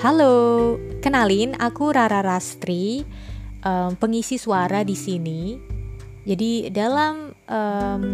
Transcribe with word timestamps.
Halo, 0.00 0.80
kenalin 1.04 1.52
aku 1.60 1.92
Rara 1.92 2.24
Rastri, 2.24 3.04
um, 3.60 3.92
pengisi 4.00 4.40
suara 4.40 4.80
di 4.80 4.96
sini. 4.96 5.60
Jadi 6.24 6.72
dalam 6.72 7.36
um, 7.44 8.04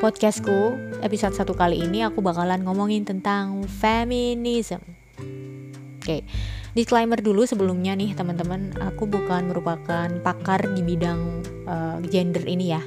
podcastku 0.00 0.72
episode 1.04 1.36
satu 1.36 1.52
kali 1.52 1.84
ini 1.84 2.00
aku 2.08 2.24
bakalan 2.24 2.64
ngomongin 2.64 3.04
tentang 3.04 3.68
feminism. 3.68 4.80
Oke, 5.20 6.00
okay. 6.00 6.20
disclaimer 6.72 7.20
dulu 7.20 7.44
sebelumnya 7.44 7.92
nih 7.92 8.16
teman-teman, 8.16 8.72
aku 8.80 9.04
bukan 9.04 9.52
merupakan 9.52 10.08
pakar 10.24 10.72
di 10.72 10.80
bidang 10.80 11.20
uh, 11.68 12.00
gender 12.08 12.48
ini 12.48 12.72
ya, 12.72 12.80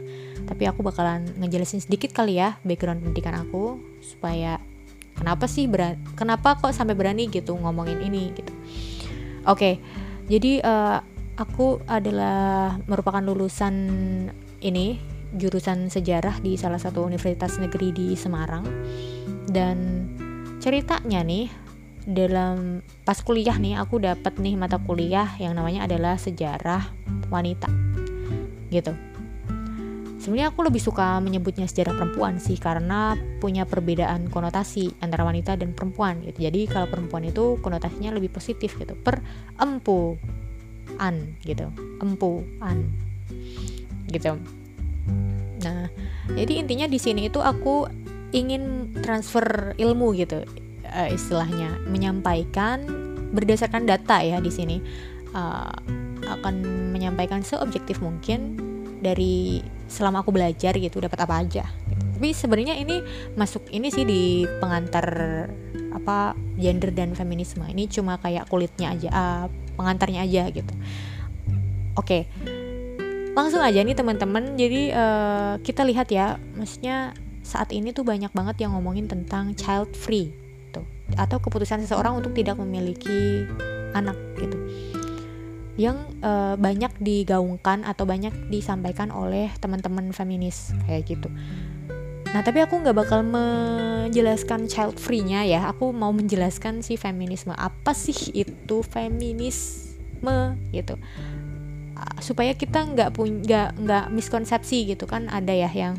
tapi 0.49 0.65
aku 0.65 0.81
bakalan 0.81 1.21
ngejelasin 1.37 1.85
sedikit 1.85 2.17
kali 2.17 2.41
ya 2.41 2.57
background 2.65 3.05
pendidikan 3.05 3.37
aku 3.37 3.77
supaya 4.01 4.57
kenapa 5.17 5.49
sih 5.49 5.65
berani, 5.65 5.97
kenapa 6.13 6.55
kok 6.61 6.71
sampai 6.71 6.93
berani 6.93 7.27
gitu 7.27 7.57
ngomongin 7.57 7.99
ini 8.05 8.31
gitu. 8.37 8.53
Oke, 9.47 9.57
okay, 9.57 9.73
jadi 10.29 10.61
uh, 10.61 10.99
aku 11.37 11.81
adalah 11.89 12.77
merupakan 12.85 13.21
lulusan 13.21 13.75
ini 14.61 15.01
jurusan 15.35 15.91
sejarah 15.91 16.39
di 16.39 16.55
salah 16.55 16.79
satu 16.79 17.03
universitas 17.03 17.59
negeri 17.59 17.91
di 17.91 18.07
Semarang 18.15 18.63
dan 19.51 20.07
ceritanya 20.63 21.21
nih 21.21 21.51
dalam 22.07 22.79
pas 23.03 23.19
kuliah 23.19 23.59
nih 23.59 23.75
aku 23.75 23.99
dapat 23.99 24.39
nih 24.39 24.55
mata 24.55 24.79
kuliah 24.79 25.27
yang 25.43 25.59
namanya 25.59 25.83
adalah 25.83 26.15
sejarah 26.15 26.87
wanita 27.27 27.67
gitu 28.71 28.95
sebenarnya 30.27 30.51
aku 30.51 30.67
lebih 30.67 30.83
suka 30.83 31.23
menyebutnya 31.23 31.71
sejarah 31.71 31.95
perempuan 31.95 32.35
sih 32.35 32.59
karena 32.59 33.15
punya 33.39 33.63
perbedaan 33.63 34.27
konotasi 34.27 34.91
antara 34.99 35.23
wanita 35.23 35.55
dan 35.55 35.71
perempuan 35.71 36.19
gitu. 36.27 36.51
Jadi 36.51 36.67
kalau 36.67 36.91
perempuan 36.91 37.23
itu 37.23 37.55
konotasinya 37.63 38.11
lebih 38.11 38.35
positif 38.35 38.75
gitu 38.75 38.91
perempuan 39.07 40.19
gitu 41.47 41.71
empuan 42.03 42.91
gitu. 44.11 44.35
Nah 45.63 45.87
jadi 46.35 46.59
intinya 46.59 46.91
di 46.91 46.99
sini 46.99 47.31
itu 47.31 47.39
aku 47.39 47.87
ingin 48.35 48.91
transfer 48.99 49.71
ilmu 49.79 50.11
gitu 50.11 50.43
uh, 50.91 51.07
istilahnya 51.07 51.79
menyampaikan 51.87 52.83
berdasarkan 53.31 53.87
data 53.87 54.19
ya 54.19 54.43
di 54.43 54.51
sini. 54.51 54.83
Uh, 55.31 55.71
akan 56.27 56.59
menyampaikan 56.91 57.39
seobjektif 57.39 58.03
mungkin 58.03 58.59
dari 58.99 59.63
selama 59.87 60.21
aku 60.21 60.35
belajar 60.35 60.75
gitu 60.75 60.99
dapat 60.99 61.19
apa 61.23 61.35
aja 61.41 61.65
gitu. 61.87 62.03
tapi 62.19 62.29
sebenarnya 62.35 62.75
ini 62.77 63.01
masuk 63.39 63.65
ini 63.71 63.87
sih 63.89 64.03
di 64.03 64.43
pengantar 64.59 65.07
apa 65.95 66.37
gender 66.59 66.91
dan 66.93 67.15
feminisme 67.17 67.63
ini 67.65 67.89
cuma 67.89 68.19
kayak 68.21 68.45
kulitnya 68.51 68.93
aja 68.93 69.09
uh, 69.09 69.45
pengantarnya 69.79 70.27
aja 70.27 70.43
gitu 70.51 70.73
oke 71.95 72.05
okay. 72.05 72.21
langsung 73.33 73.63
aja 73.63 73.81
nih 73.81 73.95
teman-teman 73.95 74.59
jadi 74.59 74.81
uh, 74.93 75.53
kita 75.63 75.87
lihat 75.87 76.11
ya 76.11 76.37
maksudnya 76.53 77.15
saat 77.47 77.71
ini 77.71 77.95
tuh 77.95 78.03
banyak 78.03 78.29
banget 78.35 78.67
yang 78.67 78.75
ngomongin 78.75 79.07
tentang 79.07 79.55
child 79.55 79.95
free 79.95 80.35
gitu 80.67 80.83
atau 81.15 81.39
keputusan 81.39 81.79
seseorang 81.87 82.19
untuk 82.19 82.35
tidak 82.35 82.59
memiliki 82.59 83.47
anak 83.95 84.19
gitu 84.35 84.57
yang 85.77 86.09
uh, 86.25 86.57
banyak 86.57 86.89
digaungkan 86.97 87.85
atau 87.85 88.09
banyak 88.09 88.33
disampaikan 88.49 89.13
oleh 89.13 89.53
teman-teman 89.61 90.09
feminis 90.09 90.73
kayak 90.89 91.05
gitu. 91.05 91.29
Nah 92.33 92.41
tapi 92.43 92.59
aku 92.65 92.81
nggak 92.81 92.97
bakal 92.97 93.21
menjelaskan 93.23 94.67
child 94.67 94.97
free-nya 94.97 95.45
ya. 95.45 95.69
Aku 95.69 95.93
mau 95.93 96.09
menjelaskan 96.11 96.81
si 96.81 96.97
feminisme 96.97 97.53
apa 97.53 97.93
sih 97.93 98.33
itu 98.33 98.81
feminisme 98.83 100.57
gitu 100.73 100.97
supaya 102.21 102.53
kita 102.53 102.85
nggak 102.93 103.09
punya 103.13 103.73
nggak 103.77 104.13
miskonsepsi 104.13 104.89
gitu 104.89 105.09
kan 105.09 105.29
ada 105.29 105.53
ya 105.53 105.69
yang 105.69 105.97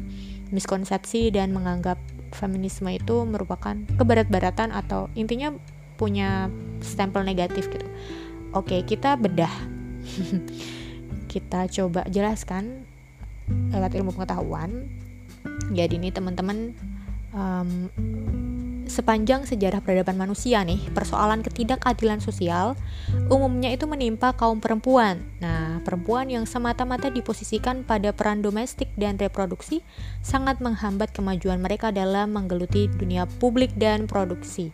miskonsepsi 0.54 1.30
dan 1.34 1.52
menganggap 1.52 1.98
feminisme 2.32 2.88
itu 2.92 3.24
merupakan 3.24 3.76
kebarat-baratan 3.96 4.72
atau 4.72 5.08
intinya 5.16 5.54
punya 5.98 6.52
stempel 6.78 7.26
negatif 7.26 7.66
gitu 7.72 7.86
Oke, 8.56 8.80
kita 8.88 9.20
bedah. 9.20 9.52
kita 11.32 11.68
coba 11.68 12.08
jelaskan 12.08 12.88
lewat 13.72 13.92
ilmu 13.92 14.16
pengetahuan. 14.16 14.88
Jadi 15.68 16.00
ini 16.00 16.08
teman-teman 16.08 16.72
um, 17.36 17.92
sepanjang 18.88 19.44
sejarah 19.44 19.84
peradaban 19.84 20.16
manusia 20.16 20.64
nih, 20.64 20.80
persoalan 20.96 21.44
ketidakadilan 21.44 22.24
sosial 22.24 22.72
umumnya 23.28 23.68
itu 23.68 23.84
menimpa 23.84 24.32
kaum 24.32 24.64
perempuan. 24.64 25.20
Nah, 25.44 25.84
perempuan 25.84 26.32
yang 26.32 26.48
semata-mata 26.48 27.12
diposisikan 27.12 27.84
pada 27.84 28.16
peran 28.16 28.40
domestik 28.40 28.88
dan 28.96 29.20
reproduksi 29.20 29.84
sangat 30.24 30.64
menghambat 30.64 31.12
kemajuan 31.12 31.60
mereka 31.60 31.92
dalam 31.92 32.32
menggeluti 32.32 32.88
dunia 32.88 33.28
publik 33.38 33.76
dan 33.76 34.08
produksi. 34.08 34.72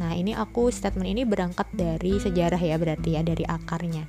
Nah, 0.00 0.16
ini 0.16 0.32
aku 0.32 0.72
statement 0.72 1.12
ini 1.12 1.28
berangkat 1.28 1.68
dari 1.76 2.16
sejarah 2.16 2.56
ya 2.56 2.80
berarti 2.80 3.20
ya 3.20 3.22
dari 3.22 3.44
akarnya. 3.44 4.08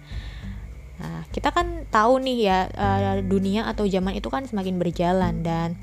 Nah, 1.01 1.27
kita 1.27 1.51
kan 1.51 1.83
tahu 1.91 2.23
nih 2.23 2.37
ya 2.47 2.57
uh, 2.71 3.19
dunia 3.19 3.67
atau 3.67 3.83
zaman 3.83 4.15
itu 4.15 4.31
kan 4.31 4.47
semakin 4.47 4.79
berjalan 4.79 5.43
dan 5.43 5.75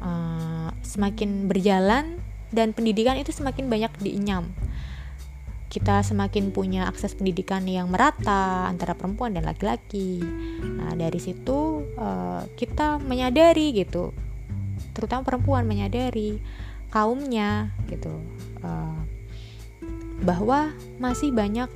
uh, 0.00 0.72
semakin 0.80 1.44
berjalan 1.44 2.16
dan 2.48 2.72
pendidikan 2.72 3.20
itu 3.20 3.34
semakin 3.34 3.68
banyak 3.68 3.92
diinyam. 4.00 4.48
Kita 5.68 6.00
semakin 6.00 6.48
punya 6.48 6.88
akses 6.88 7.12
pendidikan 7.12 7.68
yang 7.68 7.92
merata 7.92 8.64
antara 8.72 8.96
perempuan 8.96 9.36
dan 9.36 9.44
laki-laki. 9.44 10.24
Nah, 10.64 10.96
dari 10.96 11.20
situ 11.20 11.84
uh, 12.00 12.48
kita 12.56 12.96
menyadari 13.04 13.76
gitu, 13.76 14.16
terutama 14.96 15.28
perempuan 15.28 15.68
menyadari 15.68 16.40
kaumnya 16.88 17.68
gitu. 17.92 18.16
Uh, 18.64 18.97
bahwa 20.22 20.74
masih 20.98 21.30
banyak 21.30 21.70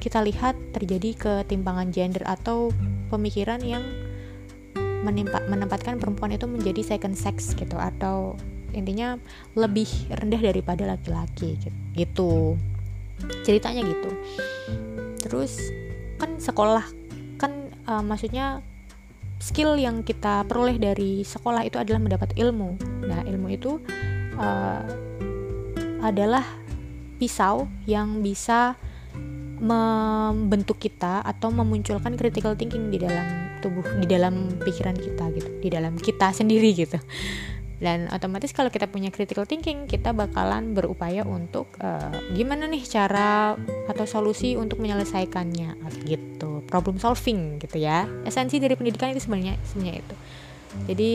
kita 0.00 0.24
lihat 0.24 0.56
terjadi 0.72 1.12
ketimpangan 1.14 1.92
gender 1.92 2.24
atau 2.24 2.72
pemikiran 3.12 3.60
yang 3.60 3.84
menimpa, 5.04 5.44
menempatkan 5.48 6.00
perempuan 6.00 6.32
itu 6.32 6.48
menjadi 6.48 6.96
second 6.96 7.16
sex 7.16 7.52
gitu 7.56 7.76
atau 7.76 8.36
intinya 8.70 9.18
lebih 9.58 9.88
rendah 10.08 10.40
daripada 10.40 10.86
laki-laki 10.86 11.58
gitu 11.98 12.54
ceritanya 13.44 13.84
gitu. 13.84 14.10
Terus 15.20 15.58
kan 16.16 16.38
sekolah 16.40 16.84
kan 17.36 17.52
uh, 17.88 18.04
maksudnya 18.04 18.64
skill 19.40 19.76
yang 19.80 20.04
kita 20.04 20.44
peroleh 20.44 20.76
dari 20.76 21.24
sekolah 21.24 21.64
itu 21.64 21.76
adalah 21.80 22.00
mendapat 22.00 22.36
ilmu. 22.36 22.76
Nah 23.04 23.24
ilmu 23.24 23.48
itu 23.52 23.80
uh, 24.36 24.84
adalah 26.00 26.44
pisau 27.20 27.68
yang 27.84 28.24
bisa 28.24 28.80
membentuk 29.60 30.80
kita 30.80 31.20
atau 31.20 31.52
memunculkan 31.52 32.16
critical 32.16 32.56
thinking 32.56 32.88
di 32.88 32.96
dalam 32.96 33.60
tubuh 33.60 33.84
di 34.00 34.08
dalam 34.08 34.56
pikiran 34.56 34.96
kita 34.96 35.28
gitu 35.36 35.50
di 35.60 35.68
dalam 35.68 36.00
kita 36.00 36.32
sendiri 36.32 36.72
gitu. 36.72 36.96
Dan 37.80 38.12
otomatis 38.12 38.52
kalau 38.52 38.68
kita 38.68 38.88
punya 38.88 39.08
critical 39.08 39.48
thinking 39.48 39.88
kita 39.88 40.12
bakalan 40.12 40.76
berupaya 40.76 41.24
untuk 41.24 41.68
uh, 41.80 42.12
gimana 42.36 42.68
nih 42.68 42.84
cara 42.84 43.56
atau 43.88 44.04
solusi 44.04 44.56
untuk 44.56 44.80
menyelesaikannya 44.80 45.76
gitu. 46.08 46.64
Problem 46.68 46.96
solving 46.96 47.60
gitu 47.60 47.80
ya. 47.80 48.08
Esensi 48.24 48.60
dari 48.60 48.76
pendidikan 48.76 49.12
itu 49.12 49.24
sebenarnya 49.24 49.60
sebenarnya 49.64 49.96
itu. 50.00 50.14
Jadi 50.88 51.12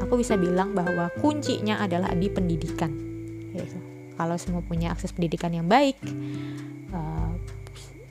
aku 0.00 0.16
bisa 0.16 0.40
bilang 0.40 0.72
bahwa 0.72 1.12
kuncinya 1.20 1.84
adalah 1.84 2.12
di 2.16 2.32
pendidikan 2.32 2.92
gitu 3.52 3.97
kalau 4.18 4.34
semua 4.34 4.60
punya 4.66 4.90
akses 4.90 5.14
pendidikan 5.14 5.54
yang 5.54 5.70
baik 5.70 5.94
uh, 6.90 7.32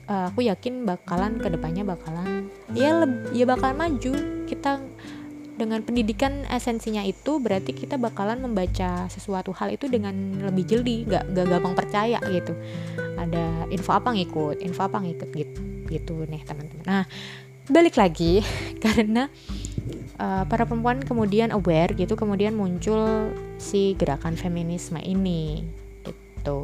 uh, 0.08 0.26
aku 0.32 0.48
yakin 0.48 0.88
bakalan 0.88 1.38
ke 1.38 1.48
depannya 1.52 1.84
bakalan 1.84 2.50
ya 2.74 3.06
ya 3.36 3.46
bakalan 3.46 3.78
maju. 3.78 4.14
Kita 4.48 4.80
dengan 5.58 5.82
pendidikan 5.82 6.46
esensinya 6.48 7.02
itu 7.02 7.42
berarti 7.42 7.74
kita 7.74 7.98
bakalan 7.98 8.46
membaca 8.46 9.10
sesuatu 9.10 9.50
hal 9.58 9.74
itu 9.74 9.90
dengan 9.90 10.14
lebih 10.46 10.70
jeli 10.70 11.02
gak, 11.10 11.34
gak 11.34 11.46
gampang 11.50 11.76
percaya 11.76 12.22
gitu. 12.30 12.54
Ada 13.18 13.68
info 13.74 13.92
apa 13.94 14.14
ngikut 14.16 14.64
info 14.64 14.82
apa 14.86 15.04
ngikut 15.04 15.30
gitu 15.36 15.62
gitu 15.88 16.16
nih 16.28 16.42
teman-teman. 16.44 16.86
Nah 16.88 17.04
balik 17.68 18.00
lagi 18.00 18.40
karena 18.84 19.28
uh, 20.22 20.48
para 20.48 20.64
perempuan 20.64 21.04
kemudian 21.04 21.52
aware 21.52 21.92
gitu 21.98 22.16
kemudian 22.16 22.56
muncul 22.56 23.34
si 23.60 23.98
gerakan 24.00 24.40
feminisme 24.40 25.02
ini 25.04 25.68
gitu. 26.48 26.60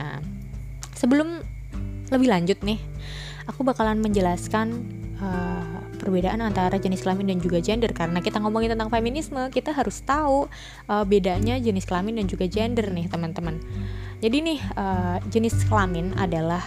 Nah, 0.00 0.18
sebelum 0.96 1.44
lebih 2.08 2.28
lanjut 2.32 2.58
nih, 2.64 2.80
aku 3.44 3.60
bakalan 3.60 4.00
menjelaskan 4.00 4.72
uh, 5.20 5.80
perbedaan 6.00 6.40
antara 6.40 6.80
jenis 6.80 7.04
kelamin 7.04 7.36
dan 7.36 7.38
juga 7.38 7.60
gender 7.62 7.92
karena 7.92 8.18
kita 8.24 8.40
ngomongin 8.40 8.72
tentang 8.72 8.88
feminisme, 8.88 9.38
kita 9.52 9.76
harus 9.76 10.00
tahu 10.02 10.48
uh, 10.88 11.04
bedanya 11.04 11.60
jenis 11.60 11.84
kelamin 11.84 12.24
dan 12.24 12.26
juga 12.26 12.48
gender 12.48 12.88
nih, 12.88 13.06
teman-teman. 13.12 13.60
Jadi 14.24 14.36
nih 14.40 14.60
uh, 14.80 15.20
jenis 15.28 15.68
kelamin 15.68 16.16
adalah 16.16 16.64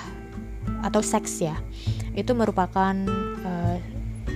atau 0.86 1.02
seks 1.02 1.42
ya. 1.42 1.58
Itu 2.14 2.38
merupakan 2.38 2.94
uh, 3.42 3.78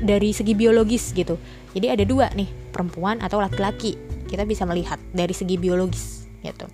dari 0.02 0.34
segi 0.34 0.58
biologis 0.58 1.14
gitu. 1.14 1.38
Jadi 1.74 1.88
ada 1.94 2.04
dua 2.06 2.34
nih, 2.34 2.50
perempuan 2.74 3.22
atau 3.22 3.38
laki-laki. 3.38 3.98
Kita 4.30 4.46
bisa 4.46 4.62
melihat 4.66 5.02
dari 5.10 5.34
segi 5.34 5.58
biologis 5.58 6.19
gitu. 6.44 6.66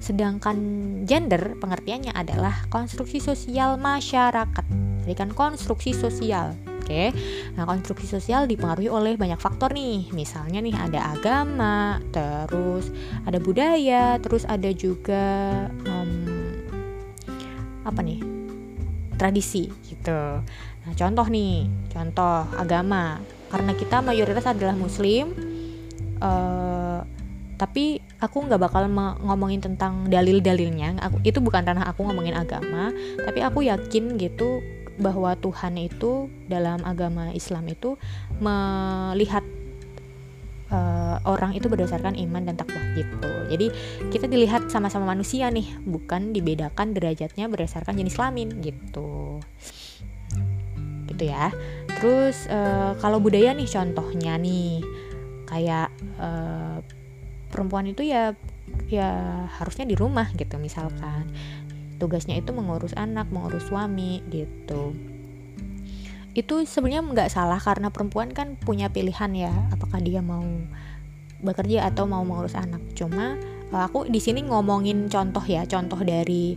Sedangkan 0.00 0.56
gender 1.04 1.56
pengertiannya 1.60 2.12
adalah 2.14 2.66
konstruksi 2.72 3.20
sosial 3.20 3.76
masyarakat. 3.76 4.64
Jadi 5.04 5.14
kan 5.16 5.30
konstruksi 5.32 5.96
sosial. 5.96 6.56
Oke. 6.80 7.14
Nah, 7.54 7.64
konstruksi 7.68 8.08
sosial 8.08 8.50
dipengaruhi 8.50 8.90
oleh 8.90 9.14
banyak 9.14 9.38
faktor 9.38 9.70
nih. 9.70 10.10
Misalnya 10.10 10.58
nih 10.58 10.74
ada 10.74 11.14
agama, 11.14 12.02
terus 12.10 12.90
ada 13.24 13.38
budaya, 13.38 14.18
terus 14.18 14.42
ada 14.48 14.68
juga 14.74 15.68
um, 15.86 16.26
apa 17.86 18.00
nih? 18.02 18.40
tradisi 19.20 19.68
gitu. 19.84 20.40
Nah, 20.80 20.92
contoh 20.96 21.28
nih, 21.28 21.68
contoh 21.92 22.48
agama. 22.56 23.20
Karena 23.52 23.76
kita 23.76 24.00
mayoritas 24.00 24.48
adalah 24.48 24.72
muslim, 24.72 25.36
uh, 26.24 27.04
tapi 27.60 28.00
aku 28.20 28.46
nggak 28.46 28.60
bakal 28.60 28.86
ngomongin 29.24 29.64
tentang 29.64 30.06
dalil-dalilnya. 30.06 31.00
Aku, 31.00 31.24
itu 31.24 31.40
bukan 31.40 31.64
ranah 31.64 31.88
aku 31.88 32.04
ngomongin 32.04 32.36
agama, 32.36 32.92
tapi 33.24 33.40
aku 33.40 33.64
yakin 33.64 34.20
gitu 34.20 34.60
bahwa 35.00 35.32
Tuhan 35.40 35.80
itu 35.80 36.28
dalam 36.46 36.84
agama 36.84 37.32
Islam 37.32 37.64
itu 37.72 37.96
melihat 38.36 39.40
uh, 40.68 41.16
orang 41.24 41.56
itu 41.56 41.72
berdasarkan 41.72 42.20
iman 42.20 42.44
dan 42.44 42.60
takwa 42.60 42.80
gitu. 42.94 43.32
Jadi 43.50 43.66
kita 44.12 44.28
dilihat 44.28 44.68
sama-sama 44.68 45.16
manusia 45.16 45.48
nih, 45.48 45.66
bukan 45.88 46.36
dibedakan 46.36 46.92
derajatnya 46.92 47.48
berdasarkan 47.48 47.96
jenis 47.96 48.14
kelamin 48.14 48.60
gitu. 48.60 49.40
Gitu 51.08 51.24
ya. 51.24 51.48
Terus 51.96 52.44
uh, 52.52 52.92
kalau 53.00 53.18
budaya 53.18 53.56
nih 53.56 53.68
contohnya 53.68 54.36
nih 54.36 54.84
kayak 55.48 55.88
uh, 56.20 56.78
perempuan 57.50 57.90
itu 57.90 58.06
ya 58.06 58.32
ya 58.86 59.10
harusnya 59.58 59.84
di 59.84 59.98
rumah 59.98 60.30
gitu 60.38 60.56
misalkan. 60.56 61.28
Tugasnya 62.00 62.40
itu 62.40 62.54
mengurus 62.56 62.96
anak 62.96 63.28
mengurus 63.28 63.68
suami 63.68 64.24
gitu. 64.32 64.96
Itu 66.32 66.64
sebenarnya 66.64 67.04
nggak 67.04 67.30
salah 67.34 67.60
karena 67.60 67.92
perempuan 67.92 68.32
kan 68.32 68.56
punya 68.56 68.88
pilihan 68.88 69.34
ya 69.36 69.52
apakah 69.74 70.00
dia 70.00 70.24
mau 70.24 70.46
bekerja 71.44 71.90
atau 71.92 72.08
mau 72.08 72.24
mengurus 72.24 72.56
anak. 72.56 72.80
Cuma 72.96 73.36
eh, 73.68 73.82
aku 73.82 74.08
di 74.08 74.22
sini 74.22 74.46
ngomongin 74.46 75.12
contoh 75.12 75.42
ya 75.44 75.68
contoh 75.68 76.00
dari 76.00 76.56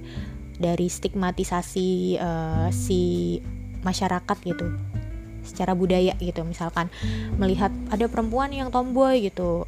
dari 0.54 0.86
stigmatisasi 0.86 2.22
uh, 2.22 2.70
si 2.70 3.42
masyarakat 3.82 4.38
gitu 4.48 4.70
secara 5.44 5.76
budaya 5.76 6.16
gitu. 6.24 6.46
Misalkan 6.48 6.88
melihat 7.36 7.74
ada 7.92 8.08
perempuan 8.08 8.54
yang 8.56 8.72
tomboy 8.72 9.20
gitu 9.28 9.68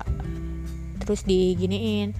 terus 1.02 1.28
diginiin 1.28 2.16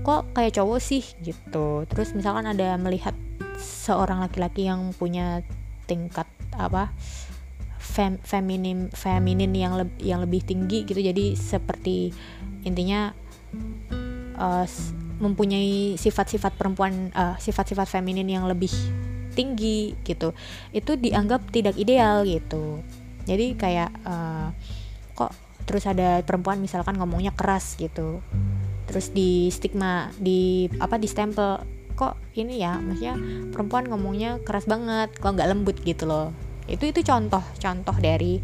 kok 0.00 0.32
kayak 0.32 0.56
cowok 0.56 0.80
sih? 0.80 1.04
Gitu. 1.20 1.84
Terus 1.86 2.16
misalkan 2.16 2.48
ada 2.48 2.74
melihat 2.80 3.12
seorang 3.60 4.24
laki-laki 4.24 4.66
yang 4.66 4.96
punya 4.96 5.44
tingkat 5.84 6.26
apa 6.56 6.92
fem, 7.76 8.16
feminim 8.22 8.88
feminin 8.92 9.52
yang 9.52 9.76
le, 9.76 9.86
yang 10.00 10.24
lebih 10.24 10.40
tinggi 10.44 10.88
gitu. 10.88 11.00
Jadi 11.00 11.36
seperti 11.36 12.12
intinya 12.64 13.12
uh, 14.40 14.66
mempunyai 15.20 16.00
sifat-sifat 16.00 16.56
perempuan 16.56 17.12
eh, 17.12 17.36
sifat-sifat 17.36 17.84
feminin 17.84 18.24
yang 18.24 18.48
lebih 18.48 18.72
tinggi 19.36 19.92
gitu. 20.00 20.32
Itu 20.72 20.96
dianggap 20.96 21.52
tidak 21.52 21.76
ideal 21.76 22.24
gitu. 22.24 22.80
Jadi 23.28 23.52
kayak 23.52 23.92
uh, 24.08 24.48
terus 25.64 25.84
ada 25.88 26.20
perempuan 26.24 26.60
misalkan 26.60 26.96
ngomongnya 26.96 27.32
keras 27.34 27.76
gitu. 27.76 28.20
Terus 28.90 29.14
di 29.14 29.48
stigma 29.54 30.10
di 30.18 30.66
apa 30.82 30.98
di 30.98 31.06
stempel 31.06 31.62
kok 31.94 32.16
ini 32.34 32.64
ya 32.64 32.80
maksudnya 32.80 33.14
perempuan 33.52 33.86
ngomongnya 33.86 34.40
keras 34.40 34.64
banget 34.64 35.12
kok 35.20 35.36
nggak 35.36 35.50
lembut 35.50 35.76
gitu 35.82 36.08
loh. 36.08 36.32
Itu 36.70 36.86
itu 36.86 37.02
contoh 37.02 37.42
contoh 37.58 37.96
dari 37.98 38.40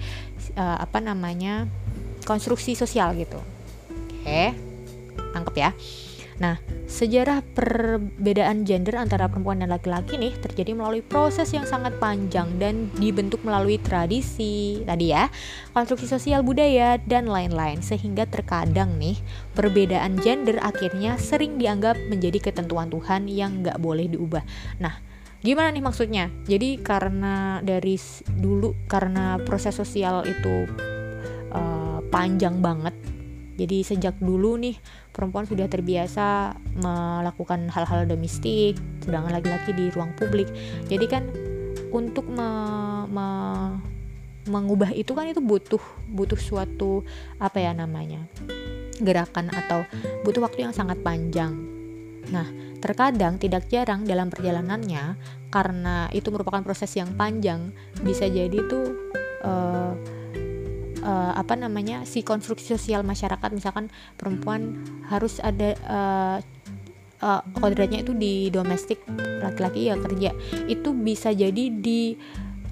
uh, 0.59 0.79
apa 0.83 0.99
namanya 1.03 1.67
konstruksi 2.27 2.75
sosial 2.79 3.15
gitu. 3.17 3.39
Oke 4.23 4.55
tangkep 5.37 5.55
ya 5.61 5.71
Nah, 6.37 6.61
sejarah 6.85 7.41
perbedaan 7.57 8.69
gender 8.69 9.01
antara 9.01 9.25
perempuan 9.25 9.65
dan 9.65 9.73
laki-laki 9.73 10.21
nih 10.21 10.37
terjadi 10.37 10.77
melalui 10.77 11.01
proses 11.01 11.49
yang 11.57 11.65
sangat 11.65 11.97
panjang 11.97 12.61
dan 12.61 12.93
dibentuk 13.01 13.41
melalui 13.41 13.81
tradisi, 13.81 14.85
tadi 14.85 15.17
ya, 15.17 15.33
konstruksi 15.73 16.05
sosial 16.05 16.45
budaya, 16.45 17.01
dan 17.09 17.25
lain-lain. 17.25 17.81
Sehingga 17.81 18.29
terkadang 18.29 19.01
nih, 19.01 19.17
perbedaan 19.57 20.21
gender 20.21 20.61
akhirnya 20.61 21.17
sering 21.17 21.57
dianggap 21.57 21.97
menjadi 22.13 22.53
ketentuan 22.53 22.93
Tuhan 22.93 23.33
yang 23.33 23.65
nggak 23.65 23.81
boleh 23.81 24.13
diubah. 24.13 24.45
Nah, 24.77 25.01
gimana 25.41 25.73
nih 25.73 25.85
maksudnya? 25.85 26.29
Jadi 26.45 26.85
karena 26.85 27.65
dari 27.65 27.97
dulu, 28.29 28.77
karena 28.85 29.41
proses 29.41 29.73
sosial 29.73 30.29
itu 30.29 30.69
uh, 31.57 32.05
panjang 32.13 32.61
banget, 32.61 32.93
jadi 33.57 33.83
sejak 33.83 34.21
dulu 34.21 34.61
nih 34.61 34.77
perempuan 35.11 35.49
sudah 35.49 35.65
terbiasa 35.65 36.53
melakukan 36.77 37.73
hal-hal 37.73 38.05
domestik, 38.05 38.77
sedangkan 39.01 39.33
laki-laki 39.33 39.73
di 39.73 39.89
ruang 39.97 40.13
publik. 40.21 40.49
Jadi 40.93 41.07
kan 41.09 41.25
untuk 41.89 42.29
me, 42.29 42.49
me, 43.09 43.27
mengubah 44.47 44.93
itu 44.93 45.17
kan 45.17 45.27
itu 45.27 45.41
butuh 45.41 45.81
butuh 46.13 46.39
suatu 46.39 47.03
apa 47.41 47.59
ya 47.59 47.73
namanya 47.73 48.29
gerakan 49.01 49.53
atau 49.53 49.85
butuh 50.25 50.45
waktu 50.45 50.69
yang 50.69 50.73
sangat 50.77 51.01
panjang. 51.01 51.53
Nah, 52.33 52.49
terkadang 52.81 53.39
tidak 53.39 53.69
jarang 53.73 54.05
dalam 54.05 54.33
perjalanannya 54.33 55.17
karena 55.53 56.09
itu 56.13 56.29
merupakan 56.33 56.65
proses 56.65 56.91
yang 56.97 57.13
panjang 57.15 57.73
bisa 58.03 58.27
jadi 58.27 58.57
tuh 58.67 58.87
uh, 59.45 59.93
uh, 61.07 61.33
apa 61.39 61.55
namanya 61.55 62.03
si 62.03 62.27
konstruksi 62.27 62.75
sosial 62.75 63.07
masyarakat. 63.07 63.51
Misalkan 63.55 63.89
perempuan 64.19 64.83
harus 65.07 65.39
ada 65.39 65.79
uh, 65.87 66.39
uh, 67.23 67.43
kodratnya 67.63 68.03
itu 68.03 68.13
di 68.13 68.51
domestik 68.51 69.01
laki-laki 69.41 69.89
ya 69.89 69.95
kerja. 69.97 70.35
Itu 70.67 70.93
bisa 70.93 71.31
jadi 71.31 71.71
di 71.71 72.19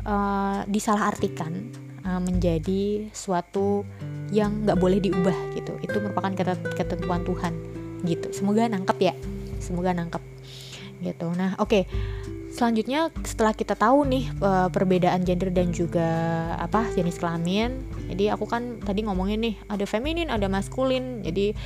uh, 0.02 0.66
disalahartikan 0.66 1.70
uh, 2.02 2.20
menjadi 2.20 3.08
suatu 3.14 3.86
yang 4.34 4.66
nggak 4.66 4.78
boleh 4.82 4.98
diubah 4.98 5.54
gitu. 5.54 5.78
Itu 5.80 6.02
merupakan 6.02 6.34
ketentuan 6.74 7.22
Tuhan 7.22 7.52
gitu. 8.02 8.34
Semoga 8.34 8.66
nangkep 8.66 8.98
ya. 8.98 9.14
Semoga 9.62 9.94
nangkep 9.94 10.20
gitu. 11.00 11.30
Nah 11.32 11.54
oke. 11.62 11.70
okay 11.70 11.84
selanjutnya 12.54 13.10
setelah 13.26 13.50
kita 13.50 13.74
tahu 13.74 14.06
nih 14.06 14.30
perbedaan 14.70 15.26
gender 15.26 15.50
dan 15.50 15.74
juga 15.74 16.06
apa 16.62 16.86
jenis 16.94 17.18
kelamin 17.18 17.82
jadi 18.14 18.38
aku 18.38 18.46
kan 18.46 18.78
tadi 18.78 19.02
ngomongin 19.02 19.42
nih 19.42 19.54
ada 19.66 19.82
feminin 19.84 20.30
ada 20.30 20.46
maskulin 20.46 21.26
jadi 21.26 21.58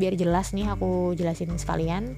biar 0.00 0.16
jelas 0.16 0.56
nih 0.56 0.64
aku 0.72 1.12
jelasin 1.12 1.52
sekalian. 1.60 2.16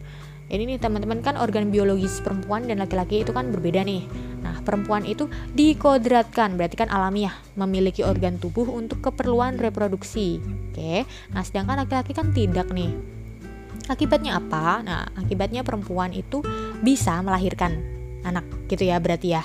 Ini 0.52 0.68
nih 0.68 0.78
teman-teman 0.78 1.24
kan 1.24 1.40
organ 1.40 1.72
biologis 1.72 2.20
perempuan 2.20 2.68
dan 2.68 2.78
laki-laki 2.78 3.24
itu 3.24 3.32
kan 3.32 3.48
berbeda 3.50 3.82
nih. 3.82 4.04
Nah 4.44 4.60
perempuan 4.62 5.02
itu 5.02 5.26
dikodratkan 5.56 6.54
berarti 6.60 6.76
kan 6.76 6.92
alamiah 6.92 7.32
memiliki 7.58 8.04
organ 8.04 8.36
tubuh 8.36 8.68
untuk 8.68 9.02
keperluan 9.02 9.58
reproduksi. 9.58 10.38
Oke 10.70 11.08
nah 11.34 11.42
sedangkan 11.42 11.82
laki-laki 11.82 12.12
kan 12.14 12.30
tidak 12.30 12.68
nih. 12.70 12.94
Akibatnya 13.90 14.38
apa? 14.38 14.84
Nah 14.84 15.08
akibatnya 15.18 15.64
perempuan 15.64 16.12
itu 16.14 16.44
bisa 16.84 17.18
melahirkan 17.24 18.01
anak 18.22 18.46
gitu 18.70 18.86
ya 18.86 18.98
berarti 18.98 19.36
ya. 19.36 19.44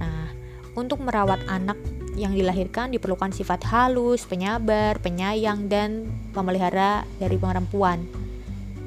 Nah, 0.00 0.30
untuk 0.74 1.00
merawat 1.00 1.44
anak 1.46 1.78
yang 2.14 2.34
dilahirkan 2.34 2.94
diperlukan 2.94 3.34
sifat 3.34 3.66
halus, 3.66 4.22
penyabar, 4.26 4.98
penyayang 5.02 5.66
dan 5.66 6.06
pemelihara 6.30 7.02
dari 7.18 7.36
perempuan 7.38 8.06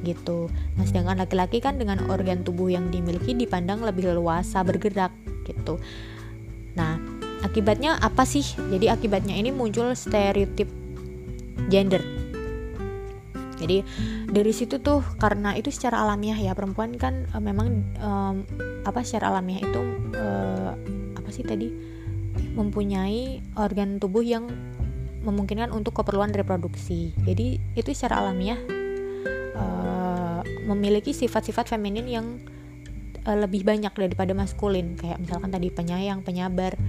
gitu. 0.05 0.47
Nah, 0.77 0.85
sedangkan 0.87 1.19
laki-laki 1.19 1.59
kan 1.59 1.75
dengan 1.75 2.07
organ 2.07 2.45
tubuh 2.45 2.71
yang 2.71 2.87
dimiliki 2.93 3.35
dipandang 3.35 3.83
lebih 3.83 4.13
leluasa 4.13 4.63
bergerak 4.63 5.11
gitu. 5.43 5.81
Nah, 6.77 7.01
akibatnya 7.43 7.97
apa 7.99 8.23
sih? 8.23 8.45
Jadi 8.71 8.87
akibatnya 8.87 9.35
ini 9.35 9.49
muncul 9.51 9.91
stereotip 9.97 10.69
gender 11.67 12.16
jadi 13.57 13.81
dari 14.29 14.53
situ 14.53 14.77
tuh 14.77 15.01
karena 15.17 15.57
itu 15.57 15.73
secara 15.73 16.05
alamiah 16.05 16.37
ya 16.37 16.53
perempuan 16.53 16.93
kan 16.95 17.25
uh, 17.33 17.41
memang 17.41 17.81
um, 17.97 18.35
apa 18.85 19.01
secara 19.01 19.33
alamiah 19.33 19.65
itu 19.65 19.81
uh, 20.13 20.71
apa 21.17 21.29
sih 21.33 21.43
tadi? 21.43 21.73
Mempunyai 22.53 23.41
organ 23.57 23.97
tubuh 23.97 24.21
yang 24.21 24.45
memungkinkan 25.25 25.73
untuk 25.73 25.97
keperluan 25.97 26.31
reproduksi. 26.31 27.11
Jadi 27.25 27.57
itu 27.73 27.89
secara 27.91 28.21
alamiah 28.21 28.61
uh, 29.57 30.41
memiliki 30.69 31.11
sifat-sifat 31.11 31.67
feminin 31.67 32.07
yang 32.07 32.27
lebih 33.27 33.67
banyak 33.67 33.91
daripada 33.91 34.31
maskulin. 34.31 34.95
Kayak 34.95 35.19
misalkan 35.19 35.51
tadi 35.51 35.67
penyayang 35.67 36.23
penyabar 36.23 36.79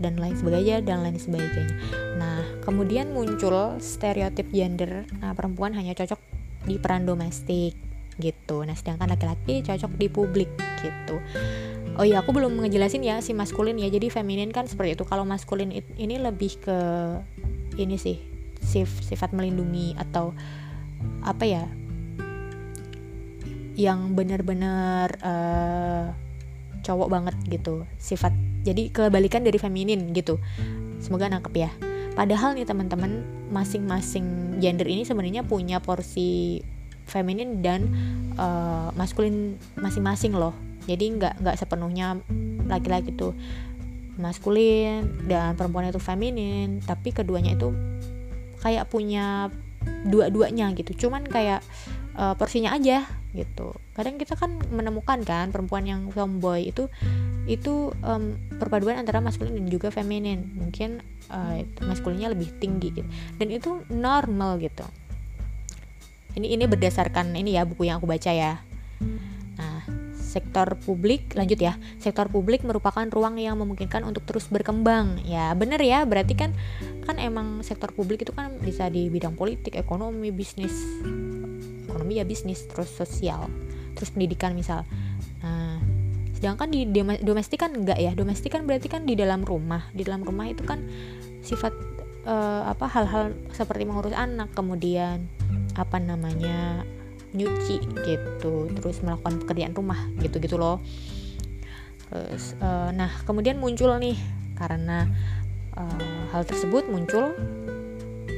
dan 0.00 0.16
lain 0.16 0.34
sebagainya 0.34 0.80
dan 0.80 1.04
lain 1.04 1.20
sebagainya. 1.20 1.76
Nah 2.16 2.40
kemudian 2.64 3.12
muncul 3.12 3.76
stereotip 3.78 4.48
gender 4.50 5.04
nah 5.20 5.36
perempuan 5.36 5.76
hanya 5.76 5.92
cocok 5.92 6.18
di 6.64 6.80
peran 6.80 7.04
domestik 7.04 7.76
gitu. 8.16 8.64
Nah 8.64 8.72
sedangkan 8.74 9.12
laki-laki 9.12 9.60
cocok 9.60 9.92
di 10.00 10.08
publik 10.08 10.50
gitu. 10.80 11.20
Oh 12.00 12.04
iya 12.08 12.24
aku 12.24 12.32
belum 12.32 12.64
ngejelasin 12.64 13.04
ya 13.04 13.20
si 13.20 13.36
maskulin 13.36 13.76
ya. 13.76 13.92
Jadi 13.92 14.08
feminin 14.08 14.48
kan 14.50 14.64
seperti 14.64 14.96
itu. 14.96 15.04
Kalau 15.04 15.28
maskulin 15.28 15.68
ini 15.72 16.16
lebih 16.16 16.56
ke 16.64 16.78
ini 17.76 18.00
sih 18.00 18.16
sif 18.60 18.88
sifat 19.04 19.36
melindungi 19.36 19.96
atau 20.00 20.32
apa 21.24 21.44
ya? 21.44 21.64
Yang 23.76 24.00
benar-benar 24.12 25.08
uh, 25.24 26.12
cowok 26.80 27.08
banget 27.08 27.36
gitu 27.48 27.84
sifat 27.96 28.32
jadi 28.60 28.92
kebalikan 28.92 29.44
dari 29.44 29.56
feminin 29.56 30.12
gitu. 30.12 30.36
Semoga 31.00 31.32
nangkep 31.32 31.54
ya. 31.56 31.70
Padahal 32.12 32.52
nih 32.58 32.66
teman-teman 32.68 33.24
masing-masing 33.48 34.58
gender 34.60 34.84
ini 34.84 35.06
sebenarnya 35.06 35.46
punya 35.46 35.80
porsi 35.80 36.60
feminin 37.08 37.64
dan 37.64 37.88
uh, 38.36 38.92
maskulin 38.94 39.56
masing-masing 39.78 40.36
loh. 40.36 40.52
Jadi 40.84 41.16
nggak 41.16 41.40
nggak 41.40 41.56
sepenuhnya 41.56 42.20
laki-laki 42.68 43.14
itu 43.14 43.32
maskulin 44.20 45.06
dan 45.24 45.56
perempuan 45.56 45.88
itu 45.88 46.02
feminin. 46.02 46.84
Tapi 46.84 47.14
keduanya 47.14 47.56
itu 47.56 47.72
kayak 48.60 48.90
punya 48.92 49.48
dua-duanya 50.04 50.76
gitu. 50.76 51.08
Cuman 51.08 51.24
kayak 51.24 51.64
uh, 52.18 52.36
porsinya 52.36 52.76
aja 52.76 53.06
gitu. 53.32 53.74
Kadang 53.94 54.18
kita 54.18 54.34
kan 54.34 54.58
menemukan 54.70 55.22
kan 55.22 55.50
perempuan 55.54 55.86
yang 55.86 56.10
tomboy 56.10 56.70
itu 56.70 56.90
itu 57.46 57.94
um, 58.02 58.38
perpaduan 58.58 58.98
antara 58.98 59.22
maskulin 59.22 59.54
dan 59.54 59.68
juga 59.70 59.90
feminin. 59.90 60.50
Mungkin 60.54 61.02
uh, 61.30 61.62
maskulinnya 61.84 62.30
lebih 62.30 62.50
tinggi 62.58 62.90
gitu. 63.02 63.08
Dan 63.38 63.54
itu 63.54 63.82
normal 63.90 64.58
gitu. 64.58 64.86
Ini 66.38 66.54
ini 66.54 66.64
berdasarkan 66.70 67.34
ini 67.34 67.58
ya 67.58 67.66
buku 67.66 67.90
yang 67.90 67.98
aku 67.98 68.06
baca 68.06 68.30
ya. 68.30 68.62
Sektor 70.30 70.78
publik 70.86 71.34
lanjut 71.34 71.58
ya. 71.58 71.74
Sektor 71.98 72.30
publik 72.30 72.62
merupakan 72.62 73.02
ruang 73.02 73.34
yang 73.34 73.58
memungkinkan 73.58 74.06
untuk 74.06 74.22
terus 74.30 74.46
berkembang. 74.46 75.18
Ya 75.26 75.50
bener 75.58 75.82
ya. 75.82 76.06
Berarti 76.06 76.38
kan 76.38 76.54
kan 77.02 77.18
emang 77.18 77.66
sektor 77.66 77.90
publik 77.90 78.22
itu 78.22 78.30
kan 78.30 78.54
bisa 78.62 78.86
di 78.86 79.10
bidang 79.10 79.34
politik 79.34 79.74
ekonomi 79.74 80.30
bisnis 80.30 80.70
ekonomi 81.90 82.22
ya 82.22 82.24
bisnis 82.24 82.64
terus 82.70 82.88
sosial 82.94 83.50
terus 83.98 84.14
pendidikan 84.14 84.54
misal. 84.54 84.86
Nah 85.42 85.82
sedangkan 86.40 86.72
di 86.72 86.88
domestik 87.20 87.60
kan 87.60 87.76
enggak 87.76 88.00
ya. 88.00 88.16
Domestik 88.16 88.56
kan 88.56 88.64
berarti 88.64 88.88
kan 88.88 89.04
di 89.04 89.12
dalam 89.12 89.44
rumah. 89.44 89.92
Di 89.92 90.08
dalam 90.08 90.24
rumah 90.24 90.48
itu 90.48 90.64
kan 90.64 90.80
sifat 91.44 91.74
uh, 92.24 92.64
apa 92.70 92.88
hal-hal 92.88 93.36
seperti 93.52 93.84
mengurus 93.84 94.16
anak 94.16 94.48
kemudian 94.56 95.28
apa 95.76 96.00
namanya 96.00 96.84
nyuci 97.30 97.78
gitu 98.02 98.66
terus 98.74 99.04
melakukan 99.06 99.38
pekerjaan 99.44 99.76
rumah 99.76 100.00
gitu 100.24 100.40
gitu 100.40 100.56
loh. 100.56 100.80
Terus 102.08 102.56
uh, 102.64 102.88
nah 102.96 103.12
kemudian 103.28 103.60
muncul 103.60 103.92
nih 104.00 104.16
karena 104.56 105.06
uh, 105.76 106.24
hal 106.32 106.42
tersebut 106.48 106.88
muncul 106.88 107.36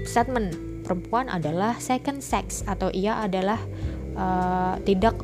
statement 0.04 0.72
perempuan 0.92 1.32
adalah 1.32 1.80
second 1.80 2.20
sex 2.20 2.61
atau 2.68 2.92
ia 2.92 3.16
adalah 3.25 3.56
uh, 4.12 4.76
tidak 4.84 5.16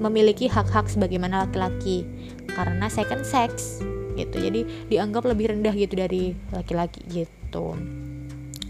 memiliki 0.00 0.48
hak-hak 0.48 0.88
sebagaimana 0.88 1.44
laki-laki 1.44 2.08
karena 2.48 2.88
second 2.88 3.20
sex 3.28 3.84
gitu 4.16 4.40
jadi 4.40 4.64
dianggap 4.88 5.28
lebih 5.28 5.52
rendah 5.52 5.76
gitu 5.76 5.92
dari 6.00 6.32
laki-laki 6.56 7.04
gitu 7.12 7.76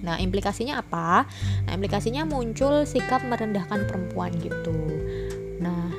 Nah, 0.00 0.16
implikasinya 0.16 0.80
apa? 0.80 1.28
Nah, 1.68 1.72
implikasinya 1.76 2.24
muncul 2.24 2.88
sikap 2.88 3.20
merendahkan 3.20 3.84
perempuan 3.84 4.32
gitu. 4.40 4.72
Nah, 5.60 5.92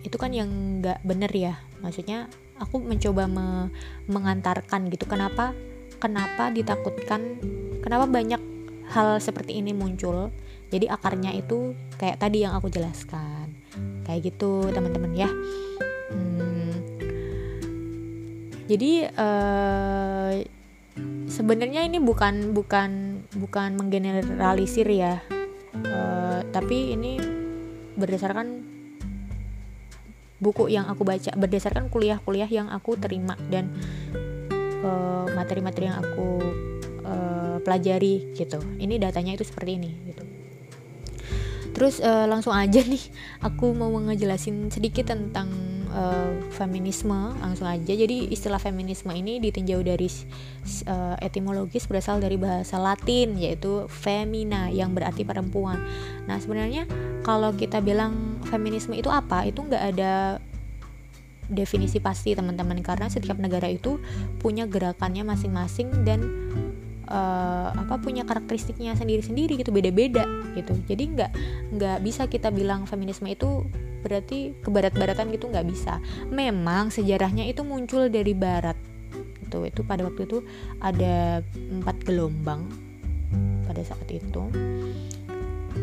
itu 0.00 0.16
kan 0.16 0.32
yang 0.32 0.80
nggak 0.80 1.04
bener 1.04 1.28
ya. 1.28 1.60
Maksudnya 1.84 2.32
aku 2.56 2.80
mencoba 2.80 3.28
me 3.28 3.68
mengantarkan 4.08 4.88
gitu. 4.88 5.04
Kenapa? 5.04 5.52
Kenapa 6.00 6.48
ditakutkan? 6.56 7.36
Kenapa 7.84 8.08
banyak 8.08 8.51
hal 8.92 9.18
seperti 9.18 9.58
ini 9.58 9.72
muncul? 9.72 10.28
Jadi 10.68 10.88
akarnya 10.88 11.32
itu 11.32 11.76
kayak 11.96 12.20
tadi 12.20 12.44
yang 12.44 12.56
aku 12.56 12.68
jelaskan. 12.68 13.52
Kayak 14.04 14.32
gitu, 14.32 14.68
teman-teman 14.72 15.12
ya. 15.16 15.28
Hmm, 16.12 16.76
jadi 18.68 19.12
uh, 19.16 20.32
sebenarnya 21.28 21.88
ini 21.88 21.96
bukan 22.00 22.52
bukan 22.52 23.22
bukan 23.36 23.76
menggeneralisir 23.80 24.88
ya 24.92 25.24
uh, 25.88 26.40
tapi 26.52 26.92
ini 26.92 27.16
berdasarkan 27.96 28.64
buku 30.42 30.68
yang 30.68 30.90
aku 30.90 31.06
baca 31.06 31.30
berdasarkan 31.38 31.86
kuliah-kuliah 31.86 32.50
yang 32.50 32.66
aku 32.66 32.98
terima 32.98 33.38
dan 33.46 33.70
eh, 34.82 35.26
materi-materi 35.38 35.86
uh, 35.86 35.88
yang 35.94 35.98
aku 36.02 36.28
uh, 37.52 37.60
pelajari 37.60 38.32
gitu. 38.32 38.56
Ini 38.80 38.96
datanya 38.96 39.36
itu 39.36 39.44
seperti 39.44 39.76
ini 39.76 39.90
gitu. 40.08 40.24
Terus 41.72 42.00
uh, 42.00 42.28
langsung 42.28 42.52
aja 42.52 42.80
nih 42.92 43.04
aku 43.44 43.72
mau 43.76 43.92
ngejelasin 43.92 44.72
sedikit 44.72 45.12
tentang 45.12 45.48
uh, 45.92 46.32
feminisme 46.52 47.36
langsung 47.40 47.68
aja. 47.68 47.92
Jadi 47.92 48.32
istilah 48.32 48.60
feminisme 48.60 49.12
ini 49.12 49.40
ditinjau 49.40 49.80
dari 49.84 50.08
uh, 50.88 51.16
etimologis 51.20 51.88
berasal 51.88 52.20
dari 52.20 52.36
bahasa 52.36 52.76
Latin 52.80 53.36
yaitu 53.40 53.88
femina 53.88 54.68
yang 54.72 54.92
berarti 54.96 55.24
perempuan. 55.24 55.80
Nah 56.28 56.40
sebenarnya 56.40 56.88
kalau 57.24 57.52
kita 57.56 57.80
bilang 57.80 58.40
feminisme 58.48 58.92
itu 58.96 59.08
apa 59.08 59.48
itu 59.48 59.64
nggak 59.64 59.84
ada 59.96 60.40
definisi 61.52 62.00
pasti 62.00 62.32
teman-teman. 62.36 62.80
Karena 62.80 63.08
setiap 63.12 63.36
negara 63.40 63.68
itu 63.68 64.00
punya 64.40 64.64
gerakannya 64.68 65.22
masing-masing 65.22 66.04
dan 66.04 66.20
uh, 67.08 67.70
apa 67.74 67.98
punya 67.98 68.22
karakteristiknya 68.22 68.94
sendiri-sendiri 68.94 69.58
gitu 69.58 69.74
beda-beda 69.74 70.26
gitu. 70.54 70.76
Jadi 70.86 71.04
nggak 71.16 71.30
nggak 71.78 71.98
bisa 72.04 72.28
kita 72.28 72.52
bilang 72.52 72.84
feminisme 72.84 73.26
itu 73.30 73.66
berarti 74.02 74.58
ke 74.58 74.68
barat-baratan 74.68 75.30
gitu 75.34 75.48
nggak 75.48 75.66
bisa. 75.66 76.02
Memang 76.28 76.90
sejarahnya 76.90 77.46
itu 77.46 77.62
muncul 77.62 78.10
dari 78.10 78.34
barat. 78.34 78.76
Itu 79.42 79.64
itu 79.66 79.80
pada 79.86 80.06
waktu 80.06 80.26
itu 80.26 80.42
ada 80.82 81.40
empat 81.54 82.06
gelombang 82.06 82.66
pada 83.66 83.82
saat 83.82 84.06
itu. 84.10 84.42